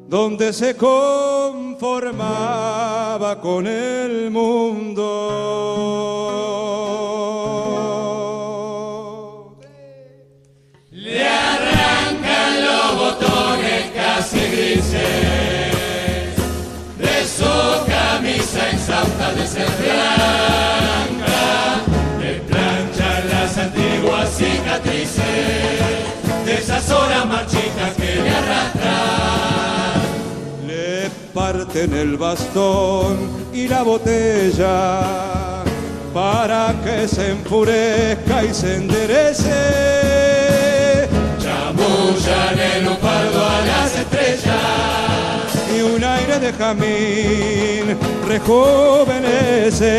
donde 0.07 0.53
se 0.53 0.77
conformaba 0.77 3.41
con 3.41 3.67
el 3.67 4.31
mundo. 4.31 6.08
Exhausta 18.99 19.33
de 19.33 19.47
ser 19.47 19.69
blanca, 19.79 21.27
le 22.21 22.35
planchan 22.41 23.29
las 23.31 23.59
antiguas 23.59 24.29
cicatrices 24.31 25.25
de 26.45 26.55
esas 26.55 26.91
horas 26.91 27.27
marchitas 27.27 27.95
que 27.97 28.17
le 28.17 28.31
arrastran. 28.31 30.01
Le 30.67 31.11
parten 31.35 31.95
el 31.95 32.17
bastón 32.17 33.19
y 33.53 33.69
la 33.69 33.83
botella 33.83 35.63
para 36.15 36.75
que 36.85 37.07
se 37.07 37.31
enfurezca 37.31 38.45
y 38.45 38.55
se 38.55 38.77
enderece. 38.77 39.51
Chamullan 41.39 42.59
el 42.59 42.89
pardo 42.97 43.45
a 43.45 43.61
las 43.67 43.97
estrellas 43.97 45.08
y 45.79 45.83
un 45.83 46.03
aire 46.03 46.39
de 46.41 46.53
jamín 46.53 47.97
rejuvenece. 48.27 49.95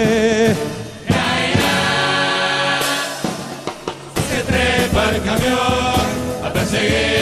Se 4.30 4.42
trepa 4.48 5.10
el 5.12 5.22
camión 5.24 6.02
a 6.44 6.54
perseguir 6.54 7.19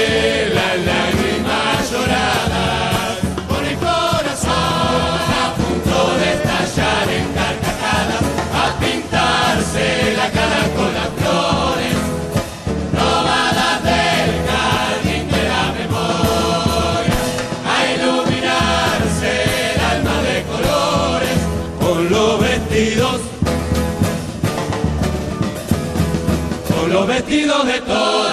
de 27.28 27.82
todas 27.82 28.24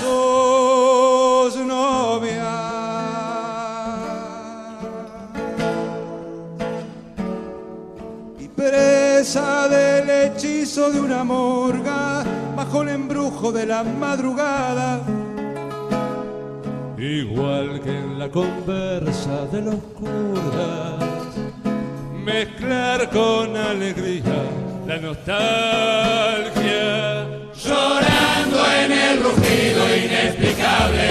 sus 0.00 1.56
novias. 1.66 2.46
Y 8.40 8.48
presa 8.48 9.68
del 9.68 10.08
hechizo 10.08 10.90
de 10.90 11.00
una 11.00 11.24
morga 11.24 12.24
bajo 12.56 12.82
el 12.82 12.88
embrujo 12.88 13.52
de 13.52 13.66
la 13.66 13.84
madrugada. 13.84 15.02
Igual 16.96 17.82
que 17.82 17.98
en 17.98 18.18
la 18.18 18.30
conversa 18.30 19.44
de 19.52 19.60
los 19.60 19.76
kurdas, 19.98 21.34
mezclar 22.24 23.10
con 23.10 23.54
alegría 23.54 24.63
la 24.86 24.98
nostalgia. 24.98 26.52
Llorando 27.64 28.58
en 28.82 28.92
el 28.92 29.22
rugido 29.22 29.96
inexplicable 29.96 31.10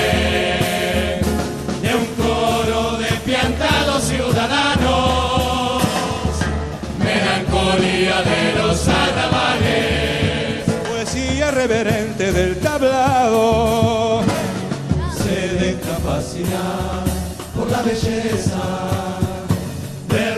de 1.81 1.95
un 1.95 2.05
coro 2.15 2.97
de 2.97 3.11
piantados 3.25 4.03
ciudadanos, 4.03 5.83
melancolía 6.99 8.21
de 8.21 8.61
los 8.61 8.87
arrabales, 8.87 10.63
poesía 10.87 11.51
reverente 11.51 12.31
del 12.31 12.59
tablado, 12.59 14.21
se 15.17 15.77
fascinar 16.03 17.03
por 17.55 17.69
la 17.71 17.81
belleza 17.81 19.03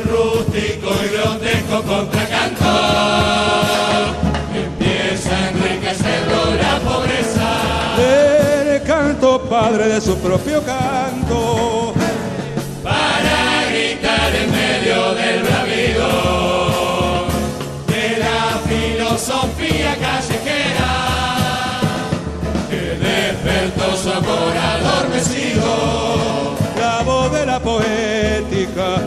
rústico 0.05 0.89
y 1.03 1.07
grotesco 1.09 1.81
contracanto 1.83 2.24
padre 9.49 9.87
de 9.87 10.01
su 10.01 10.17
propio 10.17 10.61
canto. 10.63 11.93
Para 12.83 13.65
gritar 13.69 14.35
en 14.35 14.51
medio 14.51 15.13
del 15.13 15.43
bravido 15.43 16.07
de 17.87 18.17
la 18.25 18.59
filosofía 18.69 19.95
callejera. 20.05 20.93
Que 22.69 22.83
despertó 23.07 23.95
su 23.97 24.09
amor 24.11 24.53
adormecido. 24.73 26.55
La 26.79 27.03
voz 27.03 27.31
de 27.31 27.45
la 27.45 27.59
poética 27.59 29.01